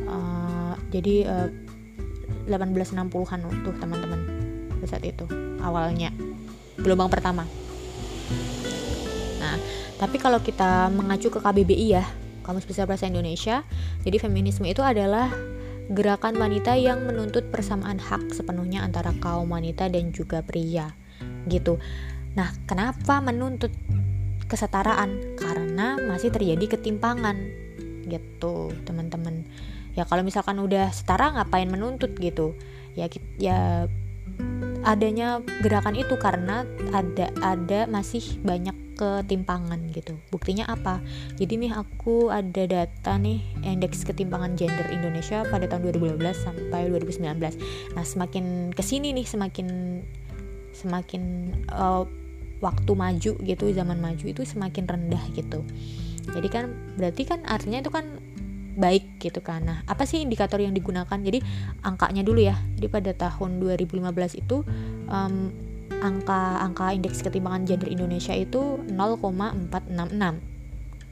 Uh, 0.06 0.74
jadi 0.94 1.26
uh, 1.26 1.50
1860-an 2.50 3.40
tuh 3.62 3.74
teman-teman 3.78 4.22
pada 4.78 4.88
saat 4.90 5.06
itu 5.06 5.26
awalnya 5.62 6.10
gelombang 6.82 7.12
pertama 7.12 7.46
tapi 10.00 10.18
kalau 10.18 10.40
kita 10.40 10.88
mengacu 10.90 11.28
ke 11.28 11.44
KBBI 11.44 11.88
ya 12.00 12.06
Kamus 12.48 12.66
Besar 12.66 12.88
Bahasa 12.88 13.06
Indonesia 13.06 13.68
jadi 14.02 14.18
feminisme 14.18 14.66
itu 14.66 14.80
adalah 14.82 15.30
gerakan 15.90 16.38
wanita 16.38 16.78
yang 16.78 17.04
menuntut 17.10 17.50
persamaan 17.50 17.98
hak 17.98 18.30
sepenuhnya 18.30 18.86
antara 18.86 19.10
kaum 19.18 19.50
wanita 19.50 19.90
dan 19.90 20.14
juga 20.14 20.46
pria 20.46 20.94
gitu. 21.50 21.82
Nah, 22.38 22.54
kenapa 22.70 23.18
menuntut 23.26 23.74
kesetaraan? 24.46 25.36
Karena 25.36 25.98
masih 25.98 26.30
terjadi 26.30 26.78
ketimpangan 26.78 27.38
gitu, 28.06 28.70
teman-teman. 28.86 29.50
Ya 29.98 30.06
kalau 30.06 30.22
misalkan 30.22 30.62
udah 30.62 30.94
setara 30.94 31.34
ngapain 31.34 31.68
menuntut 31.74 32.14
gitu? 32.22 32.54
Ya 32.94 33.10
ya 33.42 33.90
adanya 34.86 35.42
gerakan 35.66 35.98
itu 35.98 36.16
karena 36.22 36.64
ada 36.94 37.34
ada 37.42 37.90
masih 37.90 38.40
banyak 38.46 38.78
ketimpangan 39.00 39.80
gitu. 39.96 40.20
Buktinya 40.28 40.68
apa? 40.68 41.00
Jadi 41.40 41.56
nih 41.56 41.72
aku 41.72 42.28
ada 42.28 42.68
data 42.68 43.16
nih 43.16 43.40
indeks 43.64 44.04
ketimpangan 44.04 44.60
gender 44.60 44.92
Indonesia 44.92 45.48
pada 45.48 45.72
tahun 45.72 45.96
2012 45.96 46.20
sampai 46.36 46.92
2019. 46.92 47.96
Nah, 47.96 48.04
semakin 48.04 48.76
ke 48.76 48.84
sini 48.84 49.16
nih 49.16 49.24
semakin 49.24 50.04
semakin 50.76 51.24
uh, 51.72 52.04
waktu 52.60 52.92
maju 52.92 53.32
gitu, 53.40 53.66
zaman 53.72 54.04
maju 54.04 54.26
itu 54.28 54.44
semakin 54.44 54.84
rendah 54.84 55.24
gitu. 55.32 55.64
Jadi 56.36 56.48
kan 56.52 56.76
berarti 57.00 57.24
kan 57.24 57.48
artinya 57.48 57.80
itu 57.80 57.88
kan 57.88 58.20
baik 58.76 59.20
gitu 59.24 59.40
kan. 59.40 59.64
Nah, 59.64 59.80
apa 59.88 60.04
sih 60.04 60.20
indikator 60.20 60.60
yang 60.60 60.76
digunakan? 60.76 61.16
Jadi 61.16 61.40
angkanya 61.88 62.24
dulu 62.28 62.44
ya. 62.44 62.60
Jadi 62.76 62.88
pada 62.92 63.12
tahun 63.16 63.64
2015 63.64 64.40
itu 64.40 64.68
um, 65.08 65.52
angka 66.00 66.64
angka 66.64 66.96
indeks 66.96 67.22
ketimpangan 67.24 67.68
gender 67.68 67.90
Indonesia 67.92 68.36
itu 68.36 68.80
0,466 68.88 70.60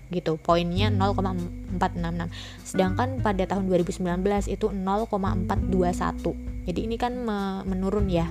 gitu 0.07 0.39
poinnya 0.39 0.87
0,466 0.87 2.31
sedangkan 2.63 3.19
pada 3.19 3.43
tahun 3.43 3.67
2019 3.67 4.23
itu 4.47 4.71
0,421 4.71 6.57
jadi 6.67 6.83
ini 6.83 6.99
kan 6.99 7.15
me 7.15 7.63
menurun 7.63 8.11
ya. 8.11 8.27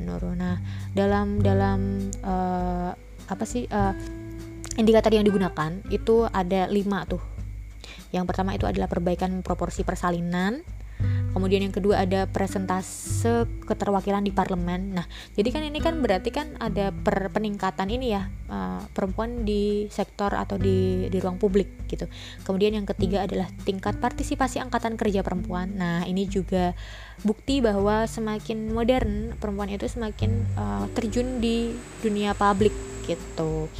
Menurun. 0.00 0.40
Nah 0.40 0.56
dalam 0.96 1.44
dalam 1.44 2.08
uh, 2.24 2.96
apa 3.28 3.44
sih 3.44 3.68
uh, 3.68 3.92
indikator 4.80 5.12
yang 5.12 5.28
digunakan 5.28 5.76
itu 5.92 6.24
ada 6.32 6.64
lima 6.72 7.04
tuh. 7.04 7.20
Yang 8.08 8.24
pertama 8.32 8.56
itu 8.56 8.64
adalah 8.64 8.88
perbaikan 8.88 9.44
proporsi 9.44 9.84
persalinan 9.84 10.64
Kemudian 11.28 11.62
yang 11.62 11.74
kedua 11.74 12.02
ada 12.02 12.26
presentase 12.26 13.46
keterwakilan 13.62 14.24
di 14.24 14.32
parlemen. 14.34 14.98
Nah, 14.98 15.06
jadi 15.38 15.48
kan 15.54 15.62
ini 15.62 15.78
kan 15.78 16.00
berarti 16.02 16.34
kan 16.34 16.58
ada 16.58 16.90
per 16.90 17.30
peningkatan 17.30 17.92
ini 17.92 18.16
ya 18.16 18.26
uh, 18.50 18.82
perempuan 18.90 19.46
di 19.46 19.86
sektor 19.92 20.34
atau 20.34 20.58
di 20.58 21.06
di 21.06 21.18
ruang 21.22 21.38
publik 21.38 21.86
gitu. 21.86 22.10
Kemudian 22.42 22.74
yang 22.74 22.88
ketiga 22.88 23.22
adalah 23.22 23.46
tingkat 23.62 24.02
partisipasi 24.02 24.58
angkatan 24.58 24.98
kerja 24.98 25.22
perempuan. 25.22 25.78
Nah, 25.78 26.02
ini 26.08 26.26
juga 26.26 26.74
bukti 27.22 27.62
bahwa 27.62 28.08
semakin 28.08 28.74
modern 28.74 29.36
perempuan 29.38 29.70
itu 29.70 29.86
semakin 29.86 30.42
uh, 30.58 30.90
terjun 30.96 31.38
di 31.38 31.70
dunia 32.02 32.34
publik 32.34 32.74
gitu. 33.06 33.70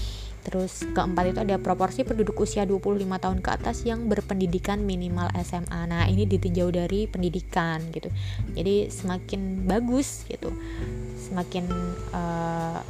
Terus 0.49 0.81
keempat 0.97 1.37
itu 1.37 1.41
ada 1.45 1.61
proporsi 1.61 2.09
penduduk 2.09 2.41
usia 2.41 2.65
25 2.65 3.05
tahun 3.05 3.39
ke 3.45 3.51
atas 3.53 3.85
yang 3.85 4.09
berpendidikan 4.09 4.81
minimal 4.81 5.29
SMA. 5.45 5.85
Nah, 5.85 6.09
ini 6.09 6.25
ditinjau 6.25 6.73
dari 6.73 7.05
pendidikan 7.05 7.85
gitu. 7.93 8.09
Jadi 8.57 8.89
semakin 8.89 9.69
bagus 9.69 10.25
gitu. 10.25 10.49
Semakin 11.21 11.69
uh, 12.17 12.81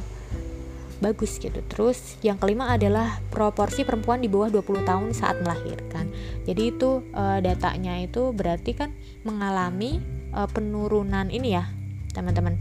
bagus 1.03 1.35
gitu. 1.35 1.59
Terus 1.67 2.15
yang 2.23 2.39
kelima 2.39 2.71
adalah 2.71 3.19
proporsi 3.27 3.83
perempuan 3.83 4.23
di 4.23 4.31
bawah 4.31 4.47
20 4.47 4.87
tahun 4.87 5.11
saat 5.11 5.43
melahirkan. 5.43 6.07
Jadi 6.47 6.63
itu 6.63 7.03
uh, 7.11 7.43
datanya 7.43 7.99
itu 7.99 8.31
berarti 8.31 8.71
kan 8.71 8.95
mengalami 9.27 9.99
uh, 10.31 10.47
penurunan 10.47 11.27
ini 11.27 11.59
ya, 11.59 11.67
teman-teman. 12.15 12.55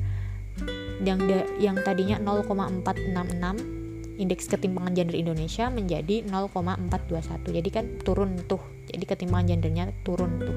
Yang 1.07 1.47
yang 1.63 1.79
tadinya 1.87 2.19
0,466 2.19 3.78
indeks 4.19 4.51
ketimpangan 4.51 4.93
gender 4.99 5.15
Indonesia 5.15 5.71
menjadi 5.71 6.27
0,421 6.27 7.57
jadi 7.63 7.69
kan 7.71 7.85
turun 8.03 8.35
tuh. 8.51 8.61
Jadi 8.91 9.05
ketimpangan 9.07 9.47
gendernya 9.47 9.95
turun 10.03 10.43
tuh. 10.43 10.57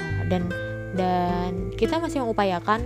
Uh, 0.00 0.22
dan 0.32 0.48
dan 0.96 1.52
kita 1.76 2.00
masih 2.00 2.24
mengupayakan 2.24 2.80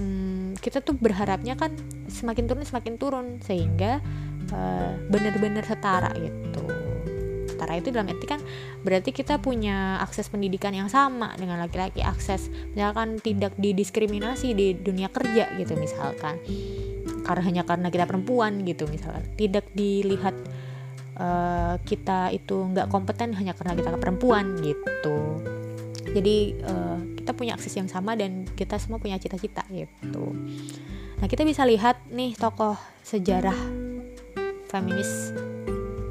um, 0.00 0.56
kita 0.58 0.80
tuh 0.80 0.96
berharapnya 0.96 1.54
kan 1.54 1.76
semakin 2.08 2.48
turun 2.48 2.64
semakin 2.64 2.94
turun. 2.96 3.26
Sehingga 3.44 4.00
uh, 4.56 4.92
benar-benar 5.12 5.68
setara 5.68 6.08
gitu. 6.16 6.64
Setara 7.52 7.76
itu 7.76 7.92
dalam 7.92 8.08
arti 8.08 8.24
kan 8.24 8.40
berarti 8.86 9.12
kita 9.12 9.36
punya 9.42 10.00
akses 10.00 10.32
pendidikan 10.32 10.72
yang 10.72 10.88
sama 10.88 11.36
dengan 11.36 11.60
laki-laki. 11.60 12.00
Akses 12.00 12.48
misalkan 12.72 13.20
tidak 13.20 13.52
didiskriminasi 13.60 14.56
di 14.56 14.72
dunia 14.72 15.12
kerja 15.12 15.52
gitu 15.60 15.76
misalkan 15.76 16.40
karena 17.28 17.44
hanya 17.44 17.62
karena 17.68 17.88
kita 17.92 18.08
perempuan 18.08 18.64
gitu 18.64 18.88
misalnya 18.88 19.20
tidak 19.36 19.68
dilihat 19.76 20.32
uh, 21.20 21.76
kita 21.84 22.32
itu 22.32 22.56
nggak 22.72 22.88
kompeten 22.88 23.36
hanya 23.36 23.52
karena 23.52 23.76
kita 23.76 24.00
perempuan 24.00 24.56
gitu. 24.64 25.44
Jadi 26.08 26.56
uh, 26.64 26.98
kita 27.20 27.36
punya 27.36 27.52
akses 27.60 27.76
yang 27.76 27.84
sama 27.84 28.16
dan 28.16 28.48
kita 28.56 28.80
semua 28.80 28.96
punya 28.96 29.20
cita-cita 29.20 29.60
gitu. 29.68 30.32
Nah 31.20 31.26
kita 31.28 31.44
bisa 31.44 31.68
lihat 31.68 32.00
nih 32.08 32.32
tokoh 32.32 32.80
sejarah 33.04 33.56
feminis 34.72 35.36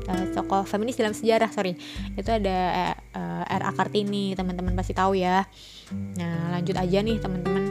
uh, 0.06 0.26
tokoh 0.38 0.70
feminis 0.70 1.02
dalam 1.02 1.18
sejarah 1.18 1.50
sorry. 1.50 1.74
Itu 2.14 2.30
ada 2.30 2.94
uh, 3.18 3.44
R.A. 3.50 3.72
Kartini 3.74 4.38
teman-teman 4.38 4.78
pasti 4.78 4.94
tahu 4.94 5.18
ya. 5.18 5.42
Nah 6.20 6.54
lanjut 6.54 6.78
aja 6.78 7.00
nih 7.02 7.18
teman-teman 7.18 7.67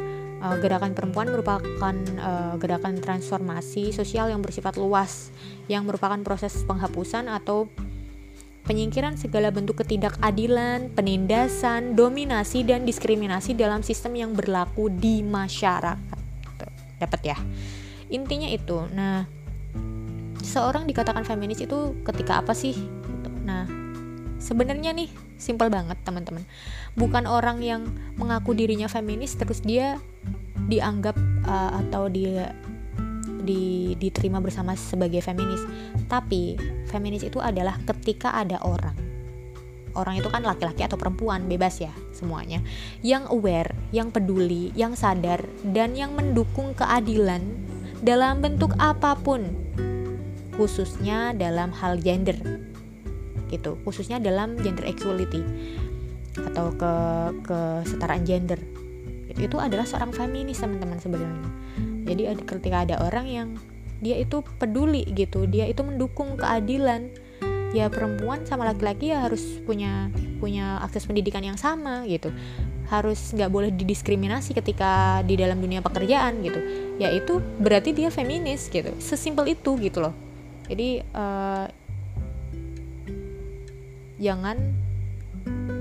uh, 0.46 0.56
gerakan 0.62 0.94
perempuan 0.94 1.26
merupakan 1.34 1.94
uh, 2.22 2.54
gerakan 2.62 3.02
transformasi 3.02 3.90
sosial 3.90 4.30
yang 4.30 4.38
bersifat 4.38 4.78
luas 4.78 5.34
yang 5.66 5.82
merupakan 5.82 6.18
proses 6.22 6.62
penghapusan 6.62 7.26
atau 7.26 7.66
penyingkiran 8.66 9.14
segala 9.14 9.54
bentuk 9.54 9.82
ketidakadilan, 9.82 10.90
penindasan, 10.94 11.94
dominasi 11.94 12.66
dan 12.66 12.82
diskriminasi 12.82 13.54
dalam 13.54 13.82
sistem 13.82 14.18
yang 14.18 14.30
berlaku 14.34 14.90
di 14.90 15.22
masyarakat. 15.22 16.18
Dapat 16.98 17.20
ya? 17.22 17.38
Intinya 18.10 18.50
itu. 18.50 18.82
Nah, 18.90 19.22
seorang 20.42 20.86
dikatakan 20.90 21.22
feminis 21.22 21.62
itu 21.62 21.94
ketika 22.02 22.42
apa 22.42 22.58
sih? 22.58 22.74
Nah, 23.46 23.70
sebenarnya 24.46 24.94
nih 24.94 25.10
simpel 25.34 25.66
banget 25.66 25.98
teman-teman. 26.06 26.46
Bukan 26.94 27.26
orang 27.26 27.58
yang 27.58 27.90
mengaku 28.14 28.54
dirinya 28.54 28.86
feminis 28.86 29.34
terus 29.34 29.58
dia 29.66 29.98
dianggap 30.70 31.18
uh, 31.50 31.82
atau 31.82 32.06
dia 32.06 32.54
di, 33.42 33.98
diterima 33.98 34.38
bersama 34.38 34.78
sebagai 34.78 35.18
feminis. 35.18 35.66
Tapi 36.06 36.54
feminis 36.86 37.26
itu 37.26 37.42
adalah 37.42 37.74
ketika 37.82 38.38
ada 38.38 38.62
orang. 38.62 38.94
Orang 39.96 40.20
itu 40.20 40.28
kan 40.28 40.44
laki-laki 40.44 40.84
atau 40.84 41.00
perempuan 41.00 41.48
bebas 41.48 41.80
ya 41.82 41.90
semuanya. 42.12 42.60
Yang 43.00 43.32
aware 43.32 43.72
yang 43.90 44.12
peduli 44.14 44.70
yang 44.76 44.92
sadar 44.94 45.42
dan 45.72 45.96
yang 45.96 46.12
mendukung 46.12 46.76
keadilan 46.76 47.42
dalam 48.04 48.44
bentuk 48.44 48.76
apa 48.78 49.16
pun. 49.18 49.42
Khususnya 50.56 51.36
dalam 51.36 51.72
hal 51.72 52.00
gender 52.00 52.36
gitu 53.50 53.78
khususnya 53.86 54.18
dalam 54.18 54.58
gender 54.58 54.86
equality 54.86 55.42
atau 56.36 56.72
ke 56.76 56.92
kesetaraan 57.46 58.24
gender. 58.26 58.60
Itu 59.36 59.60
adalah 59.60 59.84
seorang 59.84 60.12
feminis 60.12 60.60
teman-teman 60.60 60.98
sebenarnya. 61.00 61.48
Jadi 62.06 62.22
ketika 62.46 62.86
ada 62.86 62.96
orang 63.02 63.26
yang 63.26 63.48
dia 63.98 64.20
itu 64.20 64.44
peduli 64.60 65.08
gitu 65.16 65.48
dia 65.48 65.64
itu 65.64 65.80
mendukung 65.80 66.36
keadilan 66.36 67.08
ya 67.72 67.88
perempuan 67.88 68.44
sama 68.44 68.68
laki-laki 68.68 69.08
ya 69.08 69.24
harus 69.24 69.58
punya 69.64 70.12
punya 70.36 70.80
akses 70.84 71.08
pendidikan 71.08 71.42
yang 71.42 71.58
sama 71.58 72.04
gitu. 72.08 72.32
Harus 72.86 73.34
nggak 73.34 73.50
boleh 73.50 73.70
didiskriminasi 73.74 74.54
ketika 74.54 75.20
di 75.26 75.34
dalam 75.34 75.58
dunia 75.58 75.82
pekerjaan 75.82 76.38
gitu. 76.44 76.60
Ya 77.02 77.10
itu 77.10 77.42
berarti 77.58 77.92
dia 77.96 78.08
feminis 78.12 78.70
gitu 78.70 78.94
sesimpel 79.02 79.52
itu 79.56 79.74
gitu 79.80 80.04
loh. 80.04 80.14
Jadi 80.70 81.02
uh, 81.14 81.66
jangan 84.18 84.56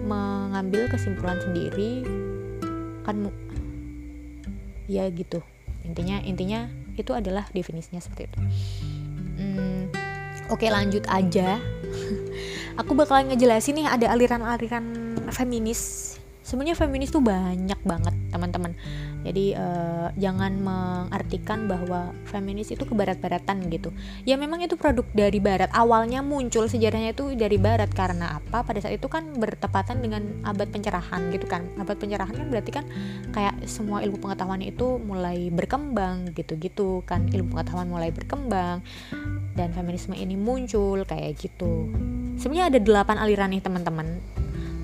mengambil 0.06 0.88
kesimpulan 0.92 1.40
sendiri. 1.42 2.06
Kan 3.04 3.30
ya 4.86 5.10
gitu. 5.10 5.42
Intinya 5.86 6.22
intinya 6.22 6.70
itu 6.96 7.12
adalah 7.12 7.46
definisinya 7.52 8.02
seperti 8.02 8.32
itu. 8.32 8.40
Hmm, 9.38 9.92
oke 10.50 10.66
lanjut 10.66 11.04
aja. 11.12 11.60
Aku 12.82 12.92
bakalan 12.92 13.32
ngejelasin 13.32 13.80
nih 13.80 13.88
ada 13.88 14.12
aliran-aliran 14.12 15.16
feminis. 15.32 16.16
Sebenarnya 16.46 16.78
feminis 16.78 17.10
tuh 17.10 17.26
banyak 17.26 17.80
banget 17.82 18.14
teman-teman 18.30 18.78
jadi 19.26 19.58
uh, 19.58 20.08
jangan 20.22 20.62
mengartikan 20.62 21.66
bahwa 21.66 22.14
feminis 22.30 22.70
itu 22.70 22.86
ke 22.86 22.94
barat-baratan 22.94 23.66
gitu. 23.74 23.90
Ya 24.22 24.38
memang 24.38 24.62
itu 24.62 24.78
produk 24.78 25.02
dari 25.18 25.42
barat. 25.42 25.74
Awalnya 25.74 26.22
muncul 26.22 26.70
sejarahnya 26.70 27.18
itu 27.18 27.34
dari 27.34 27.58
barat. 27.58 27.90
Karena 27.90 28.38
apa? 28.38 28.62
Pada 28.62 28.78
saat 28.86 29.02
itu 29.02 29.10
kan 29.10 29.34
bertepatan 29.34 30.06
dengan 30.06 30.46
abad 30.46 30.70
pencerahan 30.70 31.34
gitu 31.34 31.50
kan. 31.50 31.66
Abad 31.82 31.98
pencerahan 31.98 32.38
kan 32.38 32.48
berarti 32.54 32.72
kan 32.72 32.86
kayak 33.34 33.66
semua 33.66 34.06
ilmu 34.06 34.22
pengetahuan 34.22 34.62
itu 34.62 35.02
mulai 35.02 35.50
berkembang 35.50 36.30
gitu-gitu 36.38 37.02
kan. 37.10 37.26
Ilmu 37.26 37.58
pengetahuan 37.58 37.90
mulai 37.90 38.14
berkembang 38.14 38.86
dan 39.58 39.74
feminisme 39.74 40.14
ini 40.14 40.38
muncul 40.38 41.02
kayak 41.02 41.42
gitu. 41.42 41.90
Sebenarnya 42.38 42.78
ada 42.78 42.80
delapan 42.84 43.18
aliran 43.18 43.50
nih 43.50 43.64
teman-teman 43.66 44.22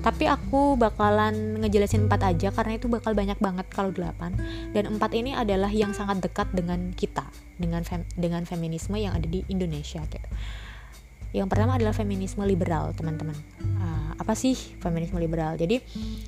tapi 0.02 0.26
aku 0.26 0.74
bakalan 0.74 1.62
ngejelasin 1.62 2.10
empat 2.10 2.34
aja 2.34 2.50
karena 2.50 2.74
itu 2.74 2.90
bakal 2.90 3.14
banyak 3.14 3.38
banget 3.38 3.66
kalau 3.70 3.94
delapan. 3.94 4.34
Dan 4.74 4.98
empat 4.98 5.14
ini 5.14 5.30
adalah 5.30 5.70
yang 5.70 5.94
sangat 5.94 6.18
dekat 6.18 6.50
dengan 6.50 6.90
kita 6.90 7.22
dengan 7.54 7.86
fem, 7.86 8.02
dengan 8.18 8.42
feminisme 8.42 8.98
yang 8.98 9.14
ada 9.14 9.30
di 9.30 9.46
Indonesia 9.46 10.02
gitu. 10.02 10.28
Yang 11.32 11.48
pertama 11.48 11.78
adalah 11.78 11.94
feminisme 11.94 12.42
liberal 12.44 12.92
teman-teman. 12.92 13.38
Uh, 13.62 14.12
apa 14.18 14.34
sih 14.34 14.52
feminisme 14.82 15.16
liberal? 15.16 15.54
Jadi 15.56 15.80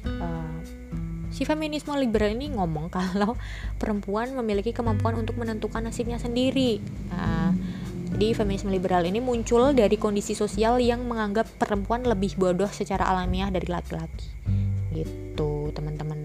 uh, 0.07 0.55
si 1.35 1.43
feminisme 1.43 1.93
liberal 1.99 2.33
ini 2.33 2.55
ngomong 2.55 2.89
kalau 2.97 3.35
perempuan 3.77 4.33
memiliki 4.39 4.71
kemampuan 4.71 5.19
untuk 5.19 5.35
menentukan 5.35 5.83
nasibnya 5.83 6.17
sendiri. 6.17 6.79
Uh, 7.11 7.53
jadi 8.14 8.31
feminisme 8.31 8.70
liberal 8.70 9.03
ini 9.03 9.18
muncul 9.18 9.74
dari 9.74 9.98
kondisi 9.98 10.38
sosial 10.38 10.79
yang 10.79 11.03
menganggap 11.03 11.50
perempuan 11.59 12.07
lebih 12.07 12.38
bodoh 12.38 12.70
secara 12.70 13.11
alamiah 13.11 13.50
dari 13.50 13.66
laki-laki. 13.66 14.31
Gitu, 14.94 15.74
teman-teman. 15.74 16.22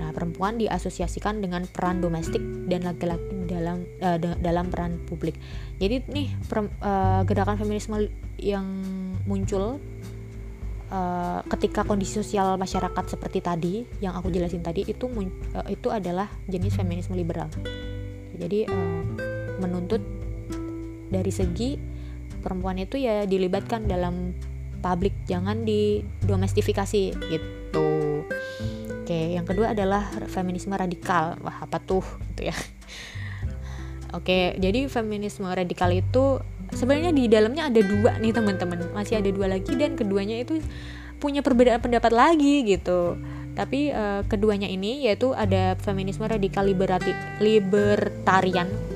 Nah, 0.00 0.08
perempuan 0.16 0.56
diasosiasikan 0.56 1.44
dengan 1.44 1.68
peran 1.68 2.00
domestik 2.00 2.40
dan 2.64 2.88
laki-laki 2.88 3.44
dalam 3.44 3.84
uh, 4.00 4.16
dalam 4.40 4.72
peran 4.72 5.04
publik. 5.04 5.36
Jadi 5.76 6.00
nih 6.08 6.32
per, 6.48 6.64
uh, 6.80 7.20
gerakan 7.28 7.60
feminisme 7.60 8.08
yang 8.40 8.64
muncul 9.28 9.84
uh, 10.88 11.44
ketika 11.44 11.84
kondisi 11.84 12.24
sosial 12.24 12.56
masyarakat 12.56 13.04
seperti 13.04 13.44
tadi 13.44 13.74
yang 14.00 14.16
aku 14.16 14.32
jelasin 14.32 14.64
tadi 14.64 14.88
itu 14.88 15.12
uh, 15.12 15.68
itu 15.68 15.92
adalah 15.92 16.32
jenis 16.48 16.72
feminisme 16.76 17.16
liberal 17.16 17.48
jadi 18.36 18.66
uh, 18.66 19.02
menuntut 19.60 20.21
dari 21.12 21.28
segi 21.28 21.76
perempuan 22.42 22.80
itu 22.80 22.98
ya 22.98 23.28
dilibatkan 23.28 23.86
dalam 23.86 24.34
publik 24.82 25.14
jangan 25.30 25.62
didomestifikasi 25.62 27.02
gitu. 27.14 27.88
Oke 29.02 29.20
yang 29.38 29.46
kedua 29.46 29.76
adalah 29.76 30.10
feminisme 30.26 30.74
radikal. 30.74 31.38
Wah 31.44 31.62
apa 31.62 31.78
tuh 31.78 32.02
gitu 32.34 32.50
ya. 32.50 32.56
Oke 34.18 34.58
jadi 34.58 34.90
feminisme 34.90 35.46
radikal 35.46 35.94
itu 35.94 36.42
sebenarnya 36.74 37.14
di 37.14 37.30
dalamnya 37.30 37.70
ada 37.70 37.80
dua 37.80 38.18
nih 38.18 38.34
teman-teman. 38.34 38.90
Masih 38.90 39.22
ada 39.22 39.30
dua 39.30 39.46
lagi 39.46 39.72
dan 39.78 39.94
keduanya 39.94 40.42
itu 40.42 40.58
punya 41.22 41.46
perbedaan 41.46 41.78
pendapat 41.78 42.10
lagi 42.10 42.66
gitu. 42.66 43.14
Tapi 43.52 43.92
uh, 43.94 44.26
keduanya 44.26 44.66
ini 44.66 45.06
yaitu 45.06 45.30
ada 45.36 45.78
feminisme 45.78 46.24
radikal 46.24 46.66
liberati, 46.66 47.12
libertarian 47.38 48.91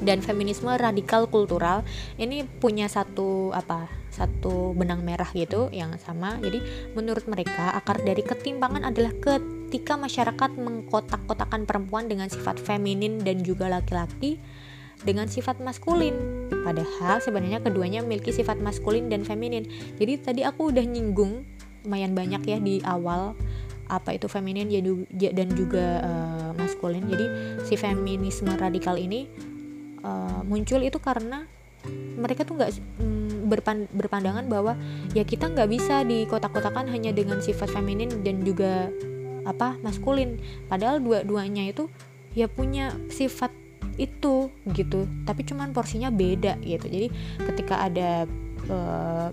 dan 0.00 0.24
feminisme 0.24 0.72
radikal 0.72 1.28
kultural 1.28 1.84
ini 2.16 2.44
punya 2.44 2.88
satu 2.88 3.52
apa 3.52 3.88
satu 4.10 4.74
benang 4.74 5.06
merah 5.06 5.28
gitu 5.32 5.70
yang 5.70 5.94
sama. 6.02 6.36
Jadi 6.42 6.60
menurut 6.98 7.24
mereka 7.30 7.72
akar 7.78 8.02
dari 8.02 8.20
ketimpangan 8.26 8.82
adalah 8.82 9.14
ketika 9.16 9.94
masyarakat 9.94 10.50
mengkotak-kotakan 10.58 11.64
perempuan 11.64 12.10
dengan 12.10 12.26
sifat 12.26 12.58
feminin 12.58 13.22
dan 13.22 13.40
juga 13.46 13.70
laki-laki 13.70 14.42
dengan 15.06 15.30
sifat 15.30 15.62
maskulin. 15.62 16.12
Padahal 16.66 17.22
sebenarnya 17.24 17.64
keduanya 17.64 18.04
memiliki 18.04 18.34
sifat 18.34 18.60
maskulin 18.60 19.08
dan 19.08 19.24
feminin. 19.24 19.64
Jadi 19.96 20.12
tadi 20.20 20.40
aku 20.44 20.74
udah 20.74 20.84
nyinggung 20.84 21.46
lumayan 21.86 22.12
banyak 22.12 22.42
ya 22.44 22.58
di 22.60 22.84
awal 22.84 23.32
apa 23.90 24.14
itu 24.14 24.30
feminin 24.30 24.70
dan 25.10 25.48
juga 25.56 26.04
uh, 26.04 26.50
maskulin. 26.54 27.06
Jadi 27.08 27.26
si 27.64 27.74
feminisme 27.80 28.52
radikal 28.54 29.00
ini 29.00 29.26
uh, 30.04 30.40
muncul 30.46 30.80
itu 30.82 30.98
karena 31.00 31.46
mereka 32.20 32.44
tuh 32.44 32.60
nggak 32.60 32.70
mm, 33.00 33.48
berpan, 33.48 33.88
berpandangan 33.96 34.44
bahwa 34.46 34.76
ya 35.16 35.24
kita 35.24 35.48
nggak 35.48 35.68
bisa 35.70 36.04
di 36.04 36.28
kotak-kotakan 36.28 36.92
hanya 36.92 37.10
dengan 37.10 37.40
sifat 37.40 37.72
feminin 37.72 38.20
dan 38.20 38.44
juga 38.44 38.92
apa 39.48 39.80
maskulin. 39.80 40.36
Padahal 40.68 41.00
dua-duanya 41.00 41.72
itu 41.72 41.88
ya 42.36 42.46
punya 42.46 42.92
sifat 43.08 43.50
itu 43.96 44.48
gitu 44.72 45.04
tapi 45.24 45.44
cuman 45.44 45.72
porsinya 45.72 46.12
beda 46.12 46.60
gitu. 46.60 46.86
Jadi 46.88 47.08
ketika 47.48 47.84
ada 47.88 48.28
uh, 48.68 49.28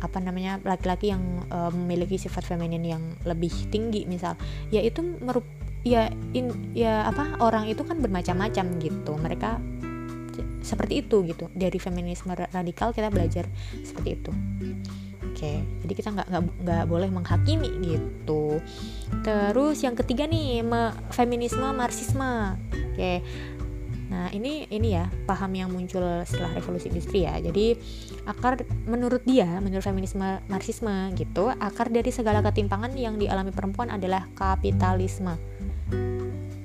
apa 0.00 0.18
namanya 0.22 0.56
laki-laki 0.64 1.12
yang 1.12 1.20
uh, 1.52 1.68
memiliki 1.68 2.16
sifat 2.16 2.46
feminin 2.46 2.80
yang 2.80 3.02
lebih 3.28 3.52
tinggi 3.68 4.08
misal 4.08 4.32
ya 4.72 4.80
itu 4.80 5.04
merup 5.20 5.44
ya 5.84 6.08
in 6.32 6.72
ya 6.72 7.04
apa 7.04 7.36
orang 7.44 7.68
itu 7.68 7.84
kan 7.84 8.00
bermacam-macam 8.00 8.66
gitu. 8.80 9.12
Mereka 9.18 9.60
seperti 10.60 11.04
itu 11.04 11.24
gitu. 11.26 11.48
Dari 11.52 11.78
feminisme 11.80 12.32
radikal 12.32 12.92
kita 12.92 13.08
belajar 13.12 13.48
seperti 13.84 14.08
itu. 14.16 14.32
Oke 15.30 15.62
jadi 15.84 15.92
kita 15.94 16.08
nggak 16.12 16.28
nggak 16.64 16.84
boleh 16.88 17.08
menghakimi 17.08 17.70
gitu. 17.84 18.60
Terus 19.24 19.80
yang 19.84 19.96
ketiga 19.96 20.28
nih 20.28 20.64
me, 20.64 20.92
feminisme 21.12 21.64
marxisme. 21.72 22.56
Oke 22.92 23.24
Nah, 24.10 24.26
ini 24.34 24.66
ini 24.74 24.98
ya 24.98 25.06
paham 25.22 25.54
yang 25.54 25.70
muncul 25.70 26.02
setelah 26.26 26.50
revolusi 26.58 26.90
industri 26.90 27.22
ya. 27.22 27.38
Jadi 27.38 27.78
akar 28.26 28.58
menurut 28.90 29.22
dia, 29.22 29.46
menurut 29.62 29.86
feminisme 29.86 30.42
marxisme 30.50 31.14
gitu, 31.14 31.46
akar 31.46 31.94
dari 31.94 32.10
segala 32.10 32.42
ketimpangan 32.42 32.90
yang 32.98 33.22
dialami 33.22 33.54
perempuan 33.54 33.86
adalah 33.94 34.26
kapitalisme 34.34 35.38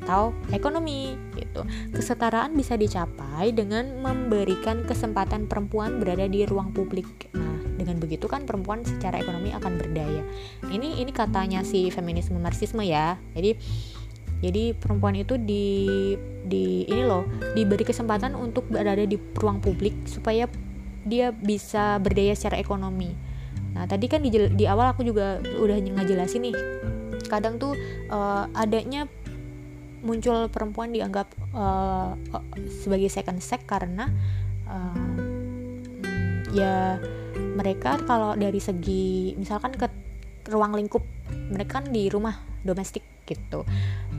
atau 0.05 0.37
ekonomi 0.53 1.17
gitu. 1.33 1.65
Kesetaraan 1.89 2.53
bisa 2.53 2.77
dicapai 2.77 3.49
dengan 3.49 3.97
memberikan 4.05 4.85
kesempatan 4.85 5.49
perempuan 5.49 5.97
berada 5.97 6.29
di 6.29 6.45
ruang 6.45 6.69
publik. 6.69 7.33
Nah, 7.33 7.57
dengan 7.73 7.97
begitu 7.97 8.29
kan 8.29 8.45
perempuan 8.45 8.85
secara 8.85 9.17
ekonomi 9.17 9.49
akan 9.49 9.81
berdaya. 9.81 10.21
Ini 10.69 11.01
ini 11.01 11.09
katanya 11.09 11.65
si 11.65 11.89
feminisme 11.89 12.37
marxisme 12.37 12.85
ya. 12.85 13.17
Jadi 13.33 13.57
jadi 14.45 14.77
perempuan 14.77 15.17
itu 15.17 15.41
di 15.41 15.73
di 16.45 16.85
ini 16.85 17.01
loh 17.01 17.25
diberi 17.57 17.81
kesempatan 17.81 18.37
untuk 18.37 18.69
berada 18.69 19.01
di 19.01 19.17
ruang 19.41 19.57
publik 19.57 20.05
supaya 20.05 20.45
dia 21.01 21.33
bisa 21.33 21.97
berdaya 21.97 22.37
secara 22.37 22.61
ekonomi. 22.61 23.09
Nah 23.73 23.89
tadi 23.89 24.05
kan 24.05 24.21
di, 24.21 24.29
di 24.29 24.65
awal 24.69 24.93
aku 24.93 25.01
juga 25.01 25.41
udah 25.41 25.81
ngejelasin 25.81 26.45
nih 26.45 26.55
kadang 27.25 27.57
tuh 27.57 27.73
uh, 28.13 28.45
adanya 28.53 29.09
muncul 30.05 30.47
perempuan 30.53 30.93
dianggap 30.93 31.27
uh, 31.57 32.13
sebagai 32.69 33.09
second 33.09 33.41
sex 33.41 33.65
karena 33.65 34.05
uh, 34.69 35.17
ya 36.53 37.01
mereka 37.57 37.99
kalau 38.05 38.37
dari 38.37 38.61
segi 38.61 39.33
misalkan 39.35 39.73
ke 39.75 39.89
ruang 40.47 40.77
lingkup 40.77 41.01
mereka 41.49 41.81
kan 41.81 41.89
di 41.89 42.07
rumah 42.07 42.37
domestik 42.61 43.01
gitu. 43.25 43.65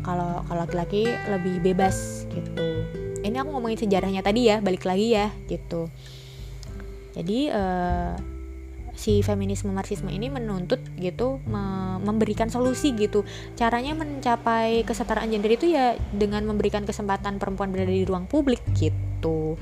Kalau 0.02 0.42
kalau 0.44 0.60
laki-laki 0.66 1.06
lebih 1.30 1.62
bebas 1.62 2.26
gitu. 2.28 2.66
Ini 3.22 3.42
aku 3.42 3.54
ngomongin 3.54 3.86
sejarahnya 3.86 4.22
tadi 4.26 4.50
ya 4.50 4.58
balik 4.58 4.82
lagi 4.82 5.14
ya 5.14 5.30
gitu. 5.46 5.86
Jadi 7.14 7.48
uh, 7.48 8.35
si 8.96 9.20
feminisme 9.20 9.70
marxisme 9.70 10.08
ini 10.08 10.32
menuntut 10.32 10.80
gitu 10.96 11.38
me 11.44 11.96
memberikan 12.00 12.48
solusi 12.48 12.96
gitu. 12.96 13.22
Caranya 13.54 13.92
mencapai 13.92 14.82
kesetaraan 14.88 15.28
gender 15.28 15.52
itu 15.52 15.70
ya 15.70 15.94
dengan 16.10 16.48
memberikan 16.48 16.82
kesempatan 16.88 17.36
perempuan 17.36 17.70
berada 17.70 17.92
di 17.92 18.08
ruang 18.08 18.24
publik 18.24 18.64
gitu. 18.74 19.60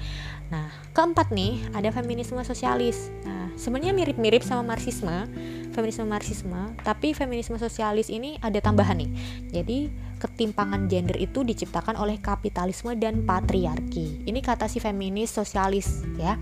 Nah 0.55 0.71
keempat 0.95 1.35
nih 1.35 1.67
ada 1.75 1.91
feminisme 1.91 2.39
sosialis. 2.47 3.11
Nah 3.27 3.51
sebenarnya 3.59 3.95
mirip-mirip 3.95 4.47
sama 4.47 4.63
marxisme 4.75 5.27
feminisme 5.75 6.07
marxisme 6.07 6.79
tapi 6.87 7.11
feminisme 7.11 7.59
sosialis 7.59 8.07
ini 8.07 8.39
ada 8.39 8.63
tambahan 8.63 9.03
nih. 9.03 9.11
Jadi 9.51 9.79
ketimpangan 10.23 10.87
gender 10.87 11.19
itu 11.19 11.43
diciptakan 11.43 11.99
oleh 11.99 12.23
kapitalisme 12.23 12.95
dan 12.97 13.27
patriarki. 13.27 14.25
Ini 14.25 14.41
kata 14.41 14.71
si 14.71 14.79
feminis 14.79 15.35
sosialis 15.35 16.07
ya. 16.17 16.39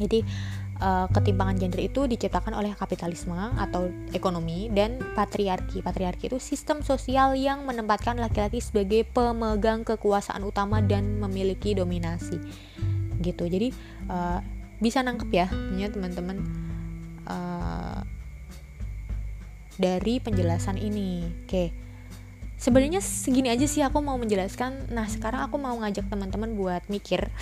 Jadi 0.00 0.24
uh, 0.80 1.06
ketimpangan 1.12 1.56
gender 1.60 1.80
itu 1.84 2.08
diciptakan 2.08 2.56
oleh 2.56 2.72
kapitalisme 2.74 3.36
atau 3.36 3.92
ekonomi 4.16 4.72
dan 4.72 4.98
patriarki. 5.14 5.84
Patriarki 5.84 6.32
itu 6.32 6.40
sistem 6.40 6.80
sosial 6.80 7.36
yang 7.36 7.68
menempatkan 7.68 8.16
laki-laki 8.18 8.58
sebagai 8.58 9.06
pemegang 9.06 9.84
kekuasaan 9.84 10.42
utama 10.42 10.80
dan 10.80 11.20
memiliki 11.20 11.76
dominasi. 11.76 12.40
Gitu. 13.20 13.44
Jadi 13.46 13.68
uh, 14.08 14.40
bisa 14.80 15.04
nangkep 15.04 15.30
ya, 15.30 15.46
punya 15.46 15.92
teman-teman 15.92 16.36
uh, 17.28 18.00
dari 19.76 20.18
penjelasan 20.18 20.80
ini. 20.80 21.28
Oke. 21.44 21.72
Sebenarnya 22.60 23.00
segini 23.00 23.48
aja 23.48 23.64
sih 23.64 23.80
aku 23.80 24.04
mau 24.04 24.20
menjelaskan. 24.20 24.92
Nah, 24.92 25.08
sekarang 25.08 25.48
aku 25.48 25.56
mau 25.56 25.72
ngajak 25.80 26.12
teman-teman 26.12 26.52
buat 26.52 26.84
mikir 26.92 27.32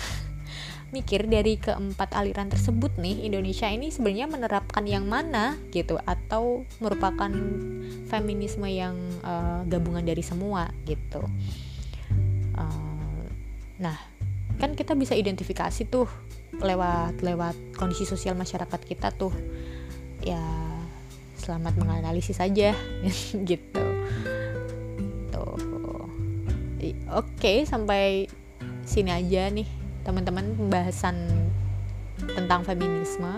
mikir 0.89 1.29
dari 1.29 1.61
keempat 1.61 2.17
aliran 2.17 2.49
tersebut 2.49 2.97
nih 2.97 3.29
Indonesia 3.29 3.69
ini 3.69 3.93
sebenarnya 3.93 4.25
menerapkan 4.25 4.81
yang 4.89 5.05
mana 5.05 5.53
gitu 5.69 6.01
atau 6.01 6.65
merupakan 6.81 7.29
feminisme 8.09 8.65
yang 8.65 8.97
uh, 9.21 9.61
gabungan 9.69 10.01
dari 10.01 10.25
semua 10.25 10.73
gitu. 10.89 11.21
Uh, 12.57 13.25
nah 13.77 13.97
kan 14.57 14.73
kita 14.73 14.97
bisa 14.97 15.13
identifikasi 15.13 15.87
tuh 15.87 16.09
lewat 16.59 17.21
lewat 17.21 17.55
kondisi 17.77 18.09
sosial 18.09 18.33
masyarakat 18.33 18.81
kita 18.81 19.13
tuh. 19.13 19.31
Ya 20.25 20.41
selamat 21.39 21.77
menganalisis 21.77 22.41
saja 22.41 22.73
gitu. 23.49 23.85
Tuh. 25.29 26.09
Oke 27.13 27.63
sampai 27.69 28.25
sini 28.89 29.13
aja 29.13 29.53
nih 29.53 29.78
teman-teman 30.09 30.57
pembahasan 30.57 31.29
tentang 32.33 32.65
feminisme 32.65 33.29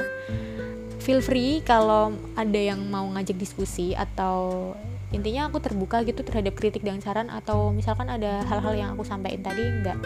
feel 1.04 1.20
free 1.20 1.60
kalau 1.68 2.16
ada 2.40 2.56
yang 2.56 2.80
mau 2.88 3.04
ngajak 3.12 3.36
diskusi 3.36 3.92
atau 3.92 4.72
intinya 5.12 5.52
aku 5.52 5.60
terbuka 5.60 6.00
gitu 6.08 6.24
terhadap 6.24 6.56
kritik 6.56 6.88
dan 6.88 7.04
saran 7.04 7.28
atau 7.28 7.76
misalkan 7.76 8.08
ada 8.08 8.48
hal-hal 8.48 8.74
yang 8.78 8.90
aku 8.96 9.04
sampaikan 9.04 9.44
tadi 9.44 9.64
nggak 9.84 9.98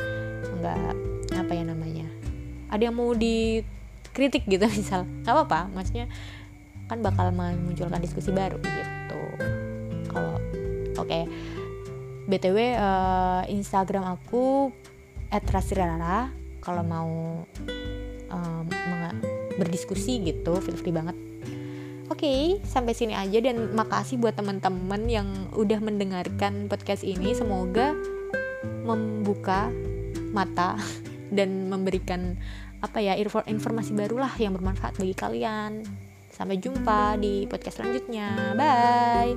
nggak 0.58 0.82
apa 1.38 1.52
ya 1.54 1.64
namanya 1.68 2.08
ada 2.74 2.82
yang 2.90 2.98
mau 2.98 3.14
dikritik 3.14 4.50
gitu 4.50 4.66
misal 4.74 5.06
nggak 5.22 5.34
apa-apa 5.36 5.70
maksudnya 5.78 6.10
kan 6.90 7.06
bakal 7.06 7.30
memunculkan 7.30 8.02
diskusi 8.02 8.34
baru 8.34 8.58
gitu 8.58 9.22
kalau 10.10 10.42
oke 10.98 11.06
okay. 11.06 11.30
btw 12.26 12.58
uh, 12.82 13.46
instagram 13.52 14.10
aku 14.10 14.74
@rasirara 15.30 16.45
kalau 16.66 16.82
hmm. 16.82 16.92
mau 16.92 17.12
um, 18.34 18.66
berdiskusi 19.62 20.20
gitu 20.26 20.58
feel 20.60 20.76
free 20.76 20.92
banget 20.92 21.16
Oke, 22.06 22.30
okay, 22.30 22.62
sampai 22.70 22.94
sini 22.94 23.18
aja 23.18 23.42
dan 23.42 23.74
makasih 23.74 24.22
buat 24.22 24.38
teman-teman 24.38 25.10
yang 25.10 25.26
udah 25.58 25.82
mendengarkan 25.82 26.70
podcast 26.70 27.02
ini. 27.02 27.34
Semoga 27.34 27.98
membuka 28.86 29.74
mata 30.30 30.78
dan 31.38 31.66
memberikan 31.66 32.38
apa 32.86 33.02
ya 33.02 33.18
informasi 33.18 33.98
barulah 33.98 34.30
yang 34.38 34.54
bermanfaat 34.54 35.02
bagi 35.02 35.18
kalian. 35.18 35.82
Sampai 36.30 36.62
jumpa 36.62 37.18
di 37.18 37.50
podcast 37.50 37.82
selanjutnya. 37.82 38.54
Bye. 38.54 39.34